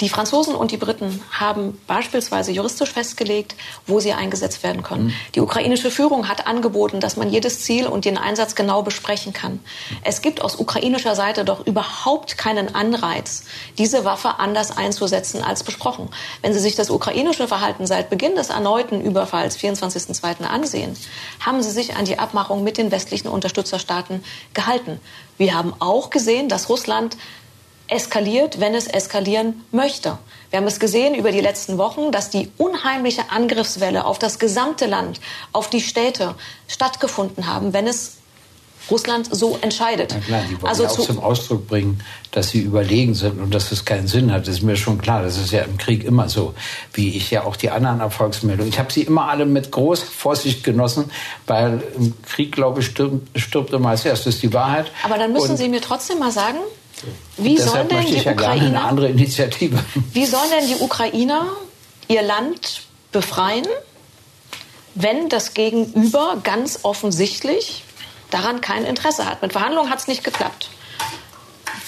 [0.00, 3.54] die Franzosen und die Briten haben beispielsweise juristisch festgelegt,
[3.86, 5.06] wo sie eingesetzt werden können.
[5.06, 5.12] Mhm.
[5.34, 9.60] Die ukrainische Führung hat angeboten, dass man jedes Ziel und den Einsatz genau besprechen kann.
[10.02, 13.44] Es gibt aus ukrainischer Seite doch überhaupt keinen Anreiz,
[13.76, 16.08] diese Waffe anders einzusetzen als besprochen.
[16.42, 20.44] Wenn Sie sich das ukrainische Verhalten seit Beginn des erneuten Überfalls 24.02.
[20.44, 20.96] ansehen,
[21.40, 24.24] haben sie sich an die Abmachung mit den westlichen Unterstützerstaaten
[24.54, 25.00] gehalten.
[25.36, 27.16] Wir haben auch gesehen, dass Russland
[27.94, 30.18] eskaliert, wenn es eskalieren möchte.
[30.50, 34.86] Wir haben es gesehen über die letzten Wochen, dass die unheimliche Angriffswelle auf das gesamte
[34.86, 35.20] Land,
[35.52, 36.34] auf die Städte
[36.68, 38.18] stattgefunden haben, wenn es
[38.90, 40.14] Russland so entscheidet.
[40.14, 42.00] Na klar, die wollen also auch zum Ausdruck bringen,
[42.32, 44.46] dass sie überlegen sind und dass es keinen Sinn hat.
[44.46, 45.22] Das ist mir schon klar.
[45.22, 46.54] Das ist ja im Krieg immer so,
[46.92, 48.70] wie ich ja auch die anderen Erfolgsmeldungen.
[48.70, 51.10] Ich habe sie immer alle mit großer Vorsicht genossen,
[51.46, 54.90] weil im Krieg, glaube ich, stirbt, stirbt immer als erstes die Wahrheit.
[55.02, 56.58] Aber dann müssen und Sie mir trotzdem mal sagen,
[57.36, 59.78] wie sollen denn die ja Ukrainer, eine Initiative.
[60.12, 61.46] Wie sollen denn die Ukrainer
[62.08, 62.82] ihr Land
[63.12, 63.66] befreien,
[64.94, 67.82] wenn das Gegenüber ganz offensichtlich
[68.30, 69.42] daran kein Interesse hat?
[69.42, 70.70] Mit Verhandlungen hat es nicht geklappt.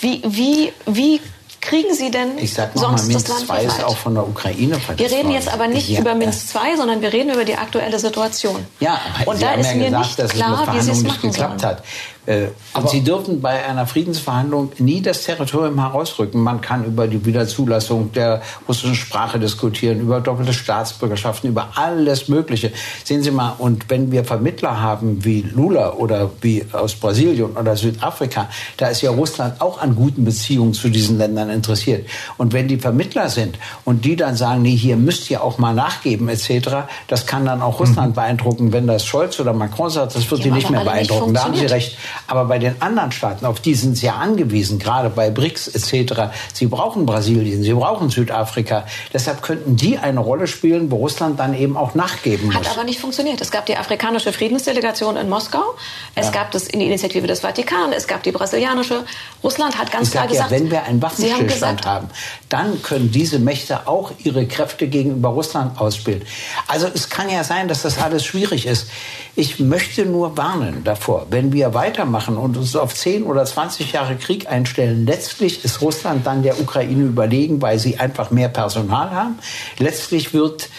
[0.00, 1.20] Wie, wie, wie
[1.66, 4.26] kriegen Sie denn ich sag sonst mal, Minsk das Land 2 ist auch von der
[4.26, 7.56] Ukraine Wir reden jetzt aber nicht ja, über Minsk 2, sondern wir reden über die
[7.56, 8.64] aktuelle Situation.
[8.80, 11.60] Ja, und Sie da ist ja mir gesagt, nicht klar, wie Sie es machen geklappt
[11.60, 11.72] sollen.
[11.72, 11.84] hat.
[12.26, 16.40] Äh, aber Sie dürfen bei einer Friedensverhandlung nie das Territorium herausrücken.
[16.42, 22.72] Man kann über die Wiederzulassung der russischen Sprache diskutieren, über doppelte Staatsbürgerschaften, über alles Mögliche.
[23.04, 27.76] Sehen Sie mal, und wenn wir Vermittler haben wie Lula oder wie aus Brasilien oder
[27.76, 32.06] Südafrika, da ist ja Russland auch an guten Beziehungen zu diesen Ländern interessiert.
[32.36, 35.74] Und wenn die Vermittler sind und die dann sagen, nee, hier müsst ihr auch mal
[35.74, 36.46] nachgeben etc.,
[37.08, 38.14] das kann dann auch Russland mhm.
[38.14, 38.72] beeindrucken.
[38.72, 41.32] Wenn das Scholz oder Macron sagt, das wird ja, die nicht mehr beeindrucken.
[41.32, 41.96] Nicht da haben Sie recht.
[42.26, 46.30] Aber bei den anderen Staaten, auf die sind sie ja angewiesen, gerade bei BRICS etc.
[46.52, 48.86] Sie brauchen Brasilien, sie brauchen Südafrika.
[49.12, 52.54] Deshalb könnten die eine Rolle spielen, wo Russland dann eben auch nachgeben muss.
[52.54, 53.40] Hat aber nicht funktioniert.
[53.40, 55.74] Es gab die afrikanische Friedensdelegation in Moskau,
[56.14, 56.32] es ja.
[56.32, 59.04] gab das in die Initiative des Vatikan, es gab die brasilianische.
[59.42, 62.10] Russland hat ganz ich klar gesagt, ja, wenn wir einen Waffenstillstand haben, haben,
[62.48, 66.22] dann können diese Mächte auch ihre Kräfte gegenüber Russland ausspielen.
[66.68, 68.88] Also es kann ja sein, dass das alles schwierig ist.
[69.38, 74.16] Ich möchte nur warnen davor, wenn wir weitermachen und uns auf 10 oder 20 Jahre
[74.16, 79.38] Krieg einstellen, letztlich ist Russland dann der Ukraine überlegen, weil sie einfach mehr Personal haben.
[79.78, 80.70] Letztlich wird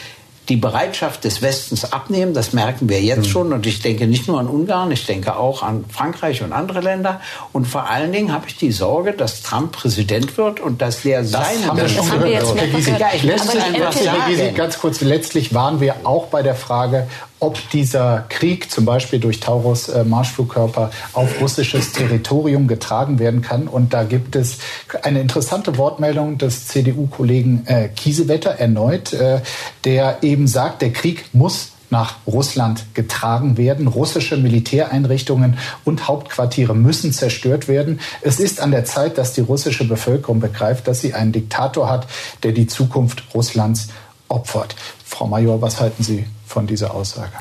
[0.49, 2.34] die Bereitschaft des Westens abnehmen.
[2.34, 3.32] Das merken wir jetzt mhm.
[3.32, 3.53] schon.
[3.53, 7.20] Und ich denke nicht nur an Ungarn, ich denke auch an Frankreich und andere Länder.
[7.51, 11.22] Und vor allen Dingen habe ich die Sorge, dass Trump Präsident wird und dass der
[11.22, 11.68] das seine...
[11.68, 12.99] Haben wir schon gehört.
[12.99, 14.55] Ja, ich letztlich, einfach sagen.
[14.55, 17.08] ganz kurz, letztlich waren wir auch bei der Frage,
[17.39, 23.67] ob dieser Krieg zum Beispiel durch Taurus äh, Marschflugkörper auf russisches Territorium getragen werden kann.
[23.67, 24.57] Und da gibt es
[25.03, 29.41] eine interessante Wortmeldung des CDU-Kollegen äh, Kiesewetter erneut, äh,
[29.83, 33.88] der eben sagt, der Krieg muss nach Russland getragen werden.
[33.88, 37.99] Russische Militäreinrichtungen und Hauptquartiere müssen zerstört werden.
[38.21, 42.07] Es ist an der Zeit, dass die russische Bevölkerung begreift, dass sie einen Diktator hat,
[42.43, 43.88] der die Zukunft Russlands
[44.27, 44.75] opfert.
[45.05, 47.34] Frau Major, was halten Sie von dieser Aussage?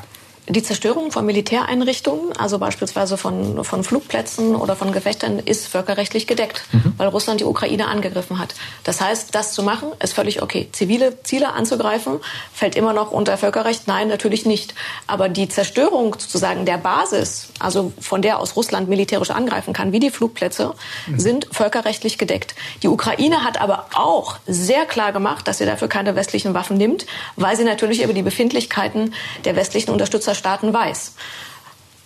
[0.49, 6.63] Die Zerstörung von Militäreinrichtungen, also beispielsweise von, von Flugplätzen oder von Gefechten, ist völkerrechtlich gedeckt,
[6.71, 6.93] mhm.
[6.95, 8.55] weil Russland die Ukraine angegriffen hat.
[8.85, 10.69] Das heißt, das zu machen, ist völlig okay.
[10.71, 12.19] Zivile Ziele anzugreifen,
[12.53, 13.89] fällt immer noch unter Völkerrecht?
[13.89, 14.73] Nein, natürlich nicht.
[15.05, 19.99] Aber die Zerstörung sozusagen der Basis, also von der aus Russland militärisch angreifen kann, wie
[19.99, 20.75] die Flugplätze,
[21.07, 21.19] mhm.
[21.19, 22.55] sind völkerrechtlich gedeckt.
[22.83, 27.05] Die Ukraine hat aber auch sehr klar gemacht, dass sie dafür keine westlichen Waffen nimmt,
[27.35, 31.13] weil sie natürlich über die Befindlichkeiten der westlichen Unterstützer Staaten weiß.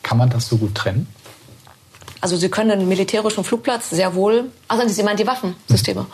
[0.03, 1.07] Kann man das so gut trennen?
[2.21, 6.05] Also Sie können einen militärischen Flugplatz sehr wohl, also Sie meinen die Waffensysteme.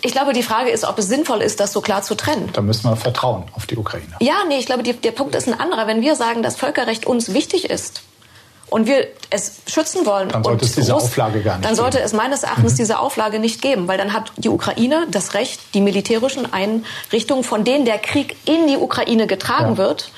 [0.00, 2.50] Ich glaube, die Frage ist, ob es sinnvoll ist, das so klar zu trennen.
[2.52, 4.14] Da müssen wir vertrauen auf die Ukraine.
[4.20, 5.86] Ja, nee, ich glaube, die, der Punkt ist ein anderer.
[5.88, 8.02] Wenn wir sagen, dass Völkerrecht uns wichtig ist
[8.70, 11.98] und wir es schützen wollen, dann sollte es diese Russ Auflage gar nicht Dann sollte
[11.98, 12.06] geben.
[12.06, 12.76] es meines Erachtens mhm.
[12.76, 17.64] diese Auflage nicht geben, weil dann hat die Ukraine das Recht, die militärischen Einrichtungen, von
[17.64, 19.78] denen der Krieg in die Ukraine getragen ja.
[19.78, 20.10] wird,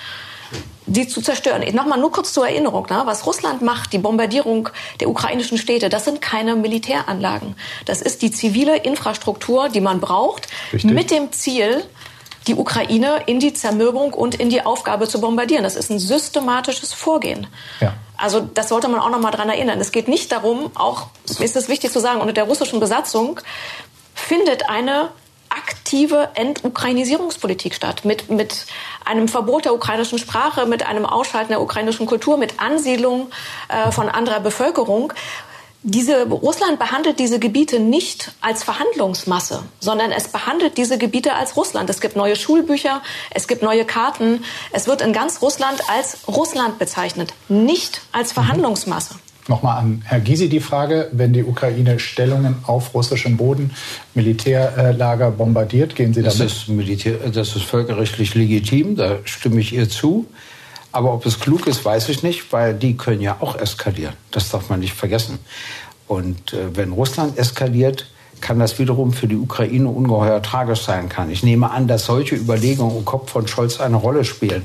[0.87, 1.63] die zu zerstören.
[1.75, 3.03] Nochmal nur kurz zur Erinnerung, ne?
[3.05, 7.55] was Russland macht, die Bombardierung der ukrainischen Städte, das sind keine Militäranlagen.
[7.85, 10.91] Das ist die zivile Infrastruktur, die man braucht, Richtig.
[10.91, 11.85] mit dem Ziel,
[12.47, 15.63] die Ukraine in die Zermürbung und in die Aufgabe zu bombardieren.
[15.63, 17.47] Das ist ein systematisches Vorgehen.
[17.81, 17.95] Ja.
[18.17, 19.81] Also das sollte man auch noch mal dran erinnern.
[19.81, 21.07] Es geht nicht darum, auch
[21.39, 23.41] ist es wichtig zu sagen, unter der russischen Besatzung
[24.15, 25.11] findet eine
[25.51, 28.67] aktive Entukrainisierungspolitik statt, mit, mit
[29.05, 33.31] einem Verbot der ukrainischen Sprache, mit einem Ausschalten der ukrainischen Kultur, mit Ansiedlung
[33.69, 35.13] äh, von anderer Bevölkerung.
[35.83, 41.89] Diese, Russland behandelt diese Gebiete nicht als Verhandlungsmasse, sondern es behandelt diese Gebiete als Russland.
[41.89, 44.45] Es gibt neue Schulbücher, es gibt neue Karten.
[44.73, 49.15] Es wird in ganz Russland als Russland bezeichnet, nicht als Verhandlungsmasse.
[49.49, 53.73] Nochmal an Herr Gysi die Frage, wenn die Ukraine Stellungen auf russischem Boden,
[54.15, 56.53] Militärlager bombardiert, gehen Sie das damit?
[56.53, 60.27] Ist Militär, das ist völkerrechtlich legitim, da stimme ich ihr zu.
[60.93, 64.15] Aber ob es klug ist, weiß ich nicht, weil die können ja auch eskalieren.
[64.31, 65.39] Das darf man nicht vergessen.
[66.09, 68.07] Und äh, wenn Russland eskaliert,
[68.41, 71.31] kann das wiederum für die Ukraine ungeheuer tragisch sein kann.
[71.31, 74.65] Ich nehme an, dass solche Überlegungen im Kopf von Scholz eine Rolle spielen.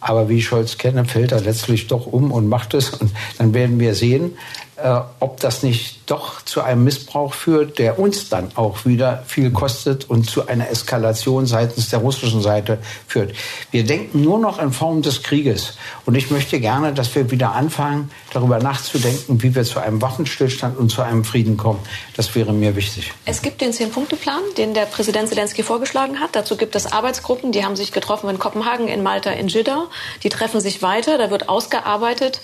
[0.00, 2.90] Aber wie ich Scholz kenne, fällt er letztlich doch um und macht es.
[2.90, 4.36] Und dann werden wir sehen,
[4.76, 9.50] äh, ob das nicht doch zu einem Missbrauch führt, der uns dann auch wieder viel
[9.50, 13.34] kostet und zu einer Eskalation seitens der russischen Seite führt.
[13.72, 15.74] Wir denken nur noch in Form des Krieges.
[16.04, 20.78] Und ich möchte gerne, dass wir wieder anfangen, darüber nachzudenken, wie wir zu einem Waffenstillstand
[20.78, 21.80] und zu einem Frieden kommen.
[22.16, 23.12] Das wäre mir wichtig.
[23.24, 26.36] Es gibt den Zehn-Punkte-Plan, den der Präsident Zelensky vorgeschlagen hat.
[26.36, 29.88] Dazu gibt es Arbeitsgruppen, die haben sich getroffen in Kopenhagen, in Malta, in Jeddah.
[30.22, 31.18] Die treffen sich weiter.
[31.18, 32.40] Da wird ausgearbeitet,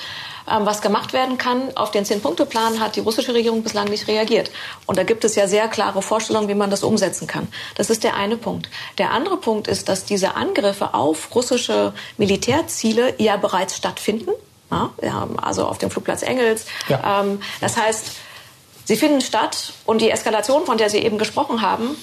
[0.51, 1.77] ähm, was gemacht werden kann.
[1.77, 4.51] Auf den Zehn-Punkte-Plan hat die russische Regierung bislang nicht reagiert.
[4.87, 7.49] Und da gibt es ja sehr klare Vorstellungen, wie man das umsetzen kann.
[7.75, 8.71] Das ist der eine Punkt.
[8.97, 14.31] Der andere Punkt ist, dass diese Angriffe auf russische Militärziele ja bereits stattfinden.
[15.03, 16.65] Ja, also auf dem Flugplatz Engels.
[16.89, 17.21] Ja.
[17.21, 18.13] Ähm, das heißt,
[18.85, 21.95] sie finden statt und die Eskalation, von der Sie eben gesprochen haben,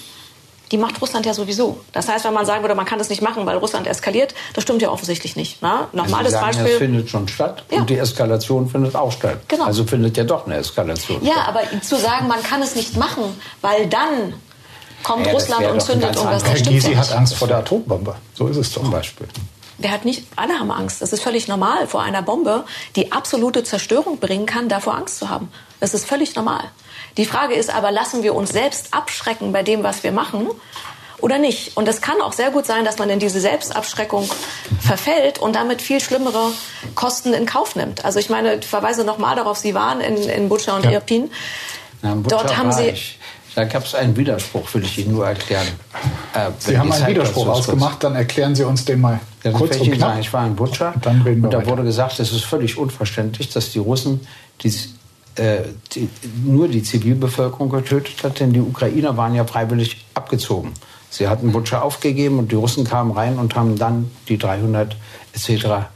[0.72, 1.80] die macht Russland ja sowieso.
[1.92, 4.64] Das heißt, wenn man sagen würde, man kann das nicht machen, weil Russland eskaliert, das
[4.64, 5.62] stimmt ja offensichtlich nicht.
[5.62, 5.88] Ne?
[5.94, 6.72] Normales also sagen, Beispiel.
[6.72, 7.80] Es findet schon statt ja.
[7.80, 9.40] und die Eskalation findet auch statt.
[9.48, 9.66] Genau.
[9.66, 11.48] Also findet ja doch eine Eskalation ja, statt.
[11.48, 13.24] aber zu sagen, man kann es nicht machen,
[13.62, 14.34] weil dann
[15.04, 16.44] kommt ja, Russland und zündet irgendwas.
[16.44, 18.16] Herr Gysi hat Angst vor der Atombombe.
[18.34, 19.28] So ist es zum Beispiel.
[19.80, 21.02] Der hat nicht, alle haben Angst.
[21.02, 22.66] Es ist völlig normal, vor einer Bombe,
[22.98, 25.50] die absolute Zerstörung bringen kann, davor Angst zu haben.
[25.80, 26.66] Das ist völlig normal.
[27.20, 30.48] Die Frage ist aber, lassen wir uns selbst abschrecken bei dem, was wir machen?
[31.20, 31.76] Oder nicht?
[31.76, 34.30] Und es kann auch sehr gut sein, dass man in diese Selbstabschreckung
[34.80, 36.54] verfällt und damit viel schlimmere
[36.96, 38.06] Kosten in Kauf nimmt.
[38.06, 40.92] Also ich meine, ich verweise nochmal darauf, Sie waren in, in Butscha und ja.
[40.92, 41.30] Irpin.
[42.02, 42.86] Na, Dort haben Sie...
[42.86, 43.20] Ich.
[43.54, 45.68] Da gab es einen Widerspruch, will ich Ihnen nur erklären.
[46.34, 49.88] Äh, Sie haben einen Widerspruch ausgemacht, dann erklären Sie uns den mal ja, kurz und
[49.88, 50.00] knapp.
[50.00, 51.68] Sagen, ich war in Butscha und, und da weiter.
[51.68, 54.26] wurde gesagt, es ist völlig unverständlich, dass die Russen
[54.62, 54.72] die
[55.36, 55.60] äh,
[55.94, 56.10] die,
[56.44, 60.74] nur die Zivilbevölkerung getötet hat, denn die Ukrainer waren ja freiwillig abgezogen.
[61.10, 64.96] Sie hatten Butscha aufgegeben und die Russen kamen rein und haben dann die 300
[65.34, 65.88] etc.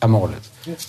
[0.00, 0.42] ermordet.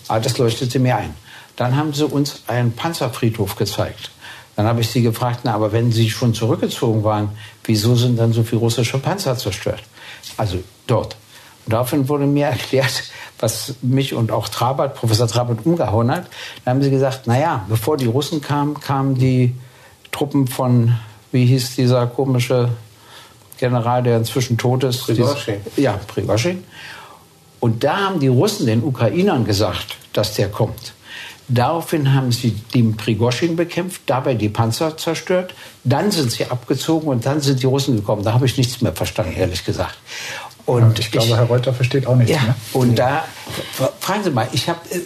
[0.08, 1.14] Aber das leuchtete mir ein.
[1.56, 4.12] Dann haben sie uns einen Panzerfriedhof gezeigt.
[4.56, 7.30] Dann habe ich sie gefragt, na, aber wenn sie schon zurückgezogen waren,
[7.64, 9.84] wieso sind dann so viele russische Panzer zerstört?
[10.36, 11.16] Also dort.
[11.68, 13.04] Und daraufhin wurde mir erklärt,
[13.40, 16.28] was mich und auch Trabert, Professor Trabert umgehauen hat.
[16.64, 19.54] Da haben sie gesagt, naja, bevor die Russen kamen, kamen die
[20.12, 20.96] Truppen von,
[21.34, 22.70] wie hieß dieser komische
[23.60, 25.04] General, der inzwischen tot ist?
[25.04, 25.60] Prigozhin.
[25.76, 26.64] Ja, Prigozhin.
[27.60, 30.94] Und da haben die Russen den Ukrainern gesagt, dass der kommt.
[31.50, 35.54] Daraufhin haben sie den Prigozhin bekämpft, dabei die Panzer zerstört.
[35.84, 38.24] Dann sind sie abgezogen und dann sind die Russen gekommen.
[38.24, 39.98] Da habe ich nichts mehr verstanden, ehrlich gesagt.
[40.68, 42.56] Und ich glaube, ich, Herr Reuter versteht auch nichts ja, mehr.
[42.74, 43.24] Und da,
[44.02, 45.00] fragen Sie mal, ich hab, äh,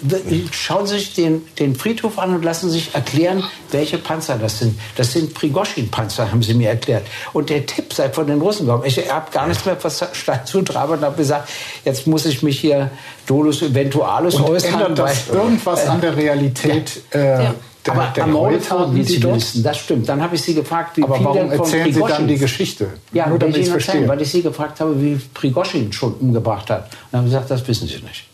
[0.50, 4.80] schauen Sie sich den, den Friedhof an und lassen sich erklären, welche Panzer das sind.
[4.96, 7.06] Das sind Prigoschin-Panzer, haben Sie mir erklärt.
[7.32, 8.86] Und der Tipp sei von den Russen gekommen.
[8.88, 11.48] Ich habe gar nichts mehr verstanden zu traben und habe gesagt,
[11.86, 12.90] jetzt muss ich mich hier
[13.28, 14.74] dolus eventualis und äußern.
[14.74, 17.04] Ändert das irgendwas äh, an der Realität?
[17.14, 17.20] Ja.
[17.20, 17.56] Äh, ja
[17.86, 20.08] der, aber der ermordet wurden die Zivilisten, das stimmt.
[20.08, 22.90] Dann habe ich Sie gefragt, wie aber viel warum erzählen Sie dann die Geschichte?
[23.12, 26.70] Ja, Nur damit ich Ihnen erzählen, weil ich Sie gefragt habe, wie Prigoschin schon umgebracht
[26.70, 26.84] hat.
[26.84, 28.26] Und dann haben Sie gesagt, das wissen Sie nicht.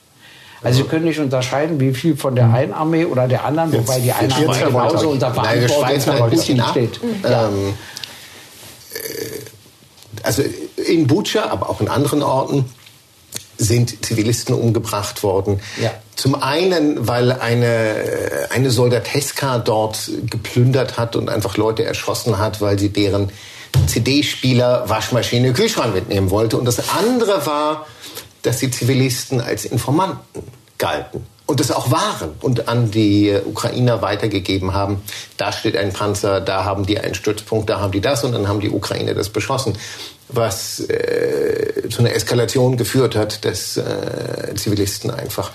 [0.64, 3.88] Also Sie können nicht unterscheiden, wie viel von der einen Armee oder der anderen, jetzt,
[3.88, 6.42] wobei die eine Armee genauso unter Verantwortung
[6.72, 7.00] steht.
[7.24, 7.48] Ja.
[7.48, 7.74] Ähm,
[8.94, 10.44] äh, also
[10.76, 12.66] in Bucha, aber auch in anderen Orten
[13.58, 15.60] sind Zivilisten umgebracht worden.
[15.82, 15.92] Ja.
[16.16, 22.80] Zum einen, weil eine, eine Soldateska dort geplündert hat und einfach Leute erschossen hat, weil
[22.80, 23.32] sie deren
[23.88, 26.58] CD-Spieler, Waschmaschine, Kühlschrank mitnehmen wollte.
[26.58, 27.86] Und das andere war,
[28.42, 30.44] dass die Zivilisten als Informanten
[30.78, 35.02] galten und es auch waren und an die Ukrainer weitergegeben haben.
[35.38, 38.48] Da steht ein Panzer, da haben die einen Stützpunkt, da haben die das und dann
[38.48, 39.78] haben die Ukrainer das beschossen
[40.30, 45.52] was äh, zu einer Eskalation geführt hat, dass äh, Zivilisten einfach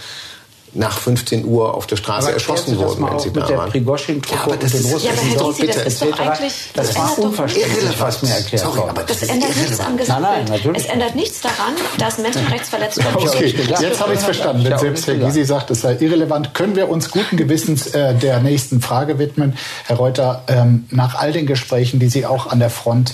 [0.74, 3.72] nach 15 Uhr auf der Straße aber erschossen wurden, wenn sie da waren.
[3.74, 8.30] ja, aber das ist, ja, aber das doch eigentlich, das, das war unverständlich, was mir
[8.30, 10.48] erklärt Sorry, aber das, das ändert nichts am Gesamtbild.
[10.48, 14.64] Nein, nein, es ändert nichts daran, dass Menschenrechtsverletzungen Okay, jetzt habe ich es verstanden.
[14.64, 18.40] Wenn selbst Herr Gysi sagt, es sei irrelevant, können wir uns guten Gewissens äh, der
[18.40, 19.58] nächsten Frage widmen.
[19.86, 23.12] Herr Reuter, ähm, nach all den Gesprächen, die Sie auch an der Front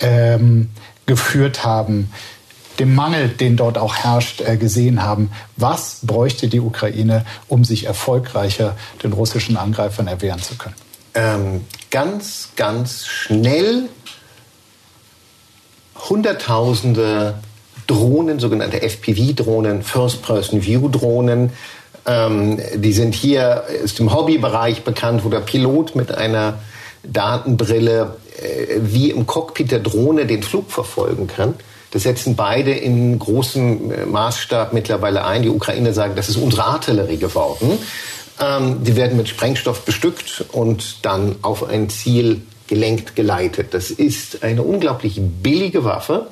[0.00, 0.70] ähm,
[1.06, 2.12] geführt haben,
[2.80, 5.30] dem Mangel, den dort auch herrscht, äh, gesehen haben.
[5.56, 10.74] Was bräuchte die Ukraine, um sich erfolgreicher den russischen Angreifern erwehren zu können?
[11.14, 13.88] Ähm, ganz, ganz schnell
[16.08, 17.34] Hunderttausende
[17.86, 21.52] Drohnen, sogenannte FPV-Drohnen, First-Person-View-Drohnen.
[22.06, 26.60] Ähm, die sind hier, ist im Hobbybereich bekannt, wo der Pilot mit einer
[27.02, 31.54] Datenbrille äh, wie im Cockpit der Drohne den Flug verfolgen kann.
[31.90, 35.42] Das setzen beide in großem äh, Maßstab mittlerweile ein.
[35.42, 37.78] Die Ukraine sagen, das ist unsere Artillerie geworden.
[38.40, 43.74] Ähm, die werden mit Sprengstoff bestückt und dann auf ein Ziel gelenkt, geleitet.
[43.74, 46.28] Das ist eine unglaublich billige Waffe.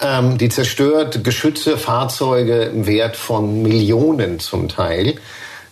[0.00, 5.14] Ähm, die zerstört Geschütze, Fahrzeuge im Wert von Millionen zum Teil.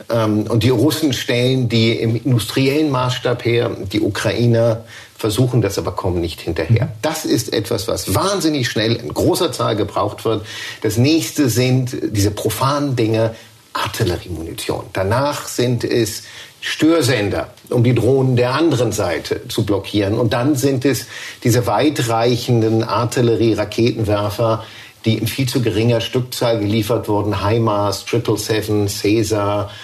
[0.09, 4.85] Ähm, und die Russen stellen die im industriellen Maßstab her, die Ukrainer
[5.21, 6.87] versuchen das aber kommen nicht hinterher.
[6.87, 6.91] Mhm.
[7.03, 10.47] Das ist etwas, was wahnsinnig schnell in großer Zahl gebraucht wird.
[10.81, 13.35] Das nächste sind diese profanen Dinge,
[13.75, 14.87] Artilleriemunition.
[14.95, 16.25] Danach sind es
[16.63, 20.19] Störsender, um die Drohnen der anderen Seite zu blockieren.
[20.19, 21.07] Und dann sind es
[21.45, 24.65] diese weitreichenden Artillerie-Raketenwerfer,
[25.05, 27.47] die in viel zu geringer Stückzahl geliefert wurden.
[27.47, 29.77] HIMARS, 777, Caesar, ähm,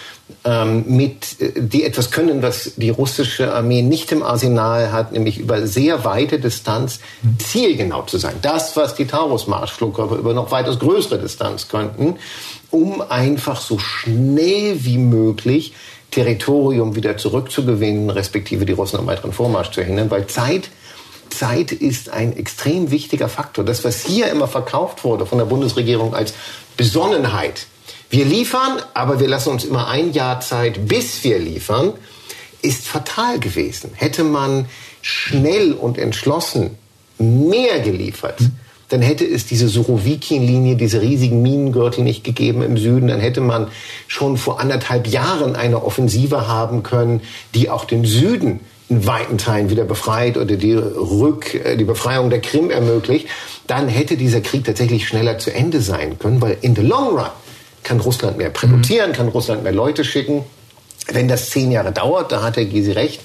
[0.87, 5.67] mit, äh, die etwas können, was die russische Armee nicht im Arsenal hat, nämlich über
[5.67, 7.01] sehr weite Distanz
[7.39, 8.35] zielgenau zu sein.
[8.43, 12.17] Das, was die Taurus-Marschflugkörper über noch weitaus größere Distanz könnten,
[12.71, 15.75] um einfach so schnell wie möglich
[16.11, 20.71] Territorium wieder zurückzugewinnen, respektive die Russen am weiteren Vormarsch zu hindern, weil Zeit
[21.29, 23.65] Zeit ist ein extrem wichtiger Faktor.
[23.65, 26.33] Das, was hier immer verkauft wurde von der Bundesregierung als
[26.77, 27.67] Besonnenheit,
[28.11, 31.93] wir liefern, aber wir lassen uns immer ein Jahr Zeit, bis wir liefern,
[32.63, 33.91] ist fatal gewesen.
[33.95, 34.67] Hätte man
[35.03, 36.71] schnell und entschlossen
[37.19, 38.39] mehr geliefert,
[38.89, 43.09] dann hätte es diese Surovikin-Linie, diese riesigen Minengürtel nicht gegeben im Süden.
[43.09, 43.69] Dann hätte man
[44.07, 47.21] schon vor anderthalb Jahren eine Offensive haben können,
[47.55, 52.31] die auch den Süden in weiten Teilen wieder befreit oder die, Rück, äh, die Befreiung
[52.31, 53.27] der Krim ermöglicht.
[53.67, 57.31] Dann hätte dieser Krieg tatsächlich schneller zu Ende sein können, weil in the long run
[57.87, 60.45] kann Russland mehr produzieren, kann Russland mehr Leute schicken.
[61.07, 63.21] Wenn das zehn Jahre dauert, da hat Herr Gysi recht,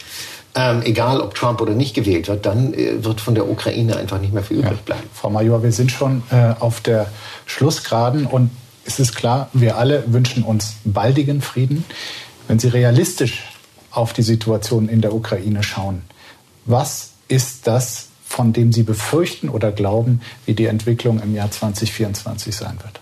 [0.53, 4.19] ähm, egal ob Trump oder nicht gewählt wird, dann äh, wird von der Ukraine einfach
[4.19, 5.03] nicht mehr viel übrig bleiben.
[5.03, 5.19] Ja.
[5.19, 7.07] Frau Major, wir sind schon äh, auf der
[7.47, 8.51] Schlussgeraden und
[8.85, 11.83] es ist klar, wir alle wünschen uns baldigen Frieden.
[12.47, 13.43] Wenn Sie realistisch
[13.89, 16.03] auf die Situation in der Ukraine schauen,
[16.65, 22.55] was ist das, von dem Sie befürchten oder glauben, wie die Entwicklung im Jahr 2024
[22.55, 22.99] sein wird?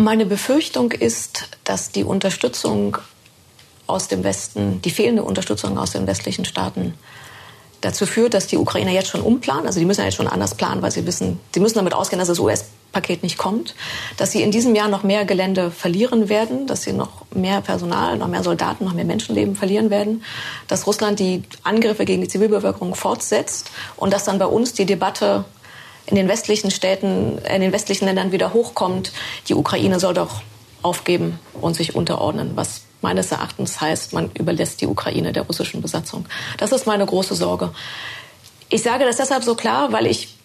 [0.00, 2.98] Meine Befürchtung ist, dass die Unterstützung
[3.88, 6.94] aus dem Westen, die fehlende Unterstützung aus den westlichen Staaten
[7.80, 9.66] dazu führt, dass die Ukrainer jetzt schon umplanen.
[9.66, 12.20] Also die müssen ja jetzt schon anders planen, weil sie wissen, sie müssen damit ausgehen,
[12.20, 13.74] dass das US-Paket nicht kommt,
[14.16, 18.18] dass sie in diesem Jahr noch mehr Gelände verlieren werden, dass sie noch mehr Personal,
[18.18, 20.22] noch mehr Soldaten, noch mehr Menschenleben verlieren werden,
[20.68, 23.72] dass Russland die Angriffe gegen die Zivilbevölkerung fortsetzt.
[23.96, 25.44] Und dass dann bei uns die Debatte
[26.08, 29.12] in den westlichen Städten, in den westlichen Ländern wieder hochkommt,
[29.48, 30.40] die Ukraine soll doch
[30.82, 36.26] aufgeben und sich unterordnen, was meines Erachtens heißt, man überlässt die Ukraine der russischen Besatzung.
[36.56, 37.72] Das ist meine große Sorge.
[38.70, 40.37] Ich sage das deshalb so klar, weil ich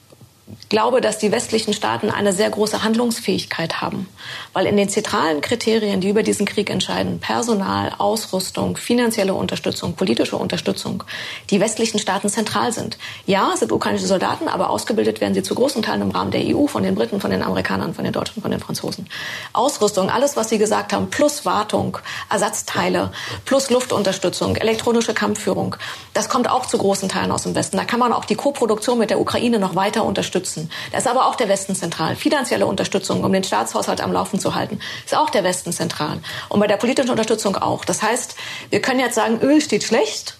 [0.69, 4.09] glaube, dass die westlichen Staaten eine sehr große Handlungsfähigkeit haben,
[4.51, 10.35] weil in den zentralen Kriterien, die über diesen Krieg entscheiden, Personal, Ausrüstung, finanzielle Unterstützung, politische
[10.35, 11.03] Unterstützung,
[11.49, 12.97] die westlichen Staaten zentral sind.
[13.25, 16.41] Ja, es sind ukrainische Soldaten, aber ausgebildet werden sie zu großen Teilen im Rahmen der
[16.43, 19.07] EU, von den Briten, von den Amerikanern, von den Deutschen, von den Franzosen.
[19.53, 21.97] Ausrüstung, alles, was Sie gesagt haben, plus Wartung,
[22.29, 23.11] Ersatzteile,
[23.45, 25.77] plus Luftunterstützung, elektronische Kampfführung,
[26.13, 27.77] das kommt auch zu großen Teilen aus dem Westen.
[27.77, 30.69] Da kann man auch die Koproduktion mit der Ukraine noch weiter unterstützen unterstützen.
[30.91, 32.15] Da ist aber auch der Westen zentral.
[32.15, 36.19] Finanzielle Unterstützung, um den Staatshaushalt am Laufen zu halten, ist auch der Westen zentral.
[36.49, 37.85] Und bei der politischen Unterstützung auch.
[37.85, 38.35] Das heißt,
[38.69, 40.37] wir können jetzt sagen, Öl steht schlecht.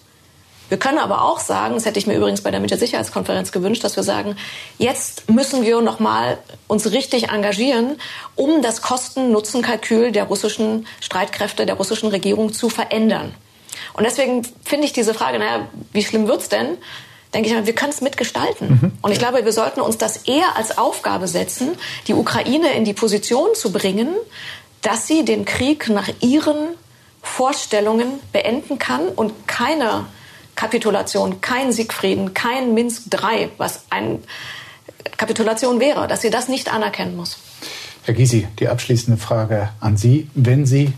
[0.70, 3.96] Wir können aber auch sagen, das hätte ich mir übrigens bei der Mitte-Sicherheitskonferenz gewünscht, dass
[3.96, 4.36] wir sagen,
[4.78, 7.98] jetzt müssen wir noch mal uns richtig engagieren,
[8.34, 13.34] um das Kosten-Nutzen-Kalkül der russischen Streitkräfte, der russischen Regierung zu verändern.
[13.92, 16.78] Und deswegen finde ich diese Frage, naja, wie schlimm wird's denn?
[17.34, 18.68] Denke ich wir können es mitgestalten.
[18.68, 18.92] Mhm.
[19.02, 21.70] Und ich glaube, wir sollten uns das eher als Aufgabe setzen,
[22.06, 24.08] die Ukraine in die Position zu bringen,
[24.82, 26.56] dass sie den Krieg nach ihren
[27.22, 30.06] Vorstellungen beenden kann und keine
[30.54, 34.20] Kapitulation, kein Siegfrieden, kein Minsk III, was eine
[35.16, 37.38] Kapitulation wäre, dass sie das nicht anerkennen muss.
[38.04, 40.28] Herr Gysi, die abschließende Frage an Sie.
[40.34, 40.92] Wenn Sie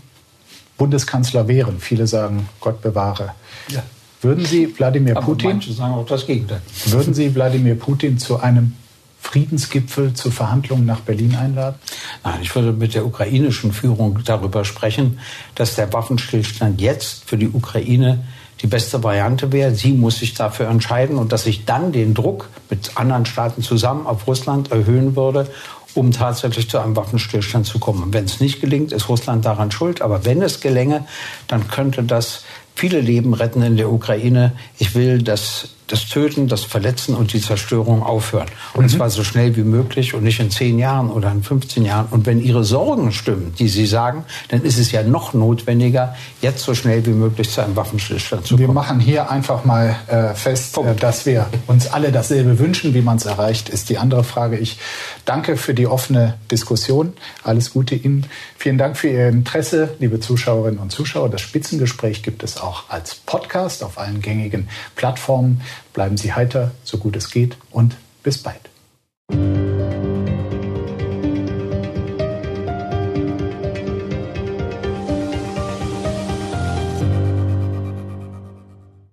[0.77, 3.33] Bundeskanzler wären, viele sagen, Gott bewahre,
[3.69, 3.81] ja.
[4.21, 8.73] Würden Sie Wladimir Putin, würden Sie Wladimir Putin zu einem
[9.19, 11.75] Friedensgipfel zu Verhandlungen nach Berlin einladen?
[12.23, 15.19] Nein, ich würde mit der ukrainischen Führung darüber sprechen,
[15.55, 18.23] dass der Waffenstillstand jetzt für die Ukraine
[18.61, 19.75] die beste Variante wäre.
[19.75, 24.07] Sie muss sich dafür entscheiden und dass ich dann den Druck mit anderen Staaten zusammen
[24.07, 25.47] auf Russland erhöhen würde,
[25.93, 28.03] um tatsächlich zu einem Waffenstillstand zu kommen.
[28.03, 30.01] Und wenn es nicht gelingt, ist Russland daran schuld.
[30.01, 31.05] Aber wenn es gelänge,
[31.47, 32.43] dann könnte das
[32.77, 34.51] viele Leben retten in der Ukraine.
[34.77, 38.47] Ich will, dass das Töten, das Verletzen und die Zerstörung aufhören.
[38.73, 38.89] Und mhm.
[38.89, 42.07] zwar so schnell wie möglich und nicht in zehn Jahren oder in 15 Jahren.
[42.11, 46.63] Und wenn Ihre Sorgen stimmen, die Sie sagen, dann ist es ja noch notwendiger, jetzt
[46.63, 48.67] so schnell wie möglich zu einem Waffenstillstand zu kommen.
[48.67, 52.93] Wir machen hier einfach mal äh, fest, äh, dass wir uns alle dasselbe wünschen.
[52.93, 54.57] Wie man es erreicht, ist die andere Frage.
[54.57, 54.77] Ich
[55.25, 57.13] danke für die offene Diskussion.
[57.43, 58.25] Alles Gute Ihnen.
[58.59, 61.29] Vielen Dank für Ihr Interesse, liebe Zuschauerinnen und Zuschauer.
[61.29, 65.61] Das Spitzengespräch gibt es auch als Podcast auf allen gängigen Plattformen.
[65.93, 68.59] Bleiben Sie heiter, so gut es geht und bis bald.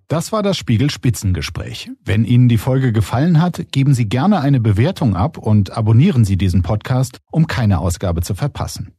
[0.07, 1.91] Das war das Spiegel Spitzengespräch.
[2.03, 6.35] Wenn Ihnen die Folge gefallen hat, geben Sie gerne eine Bewertung ab und abonnieren Sie
[6.35, 8.95] diesen Podcast, um keine Ausgabe zu verpassen.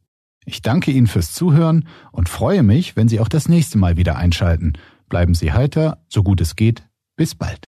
[0.49, 4.15] Ich danke Ihnen fürs Zuhören und freue mich, wenn Sie auch das nächste Mal wieder
[4.15, 4.73] einschalten.
[5.09, 6.87] Bleiben Sie heiter, so gut es geht.
[7.17, 7.59] Bis bald.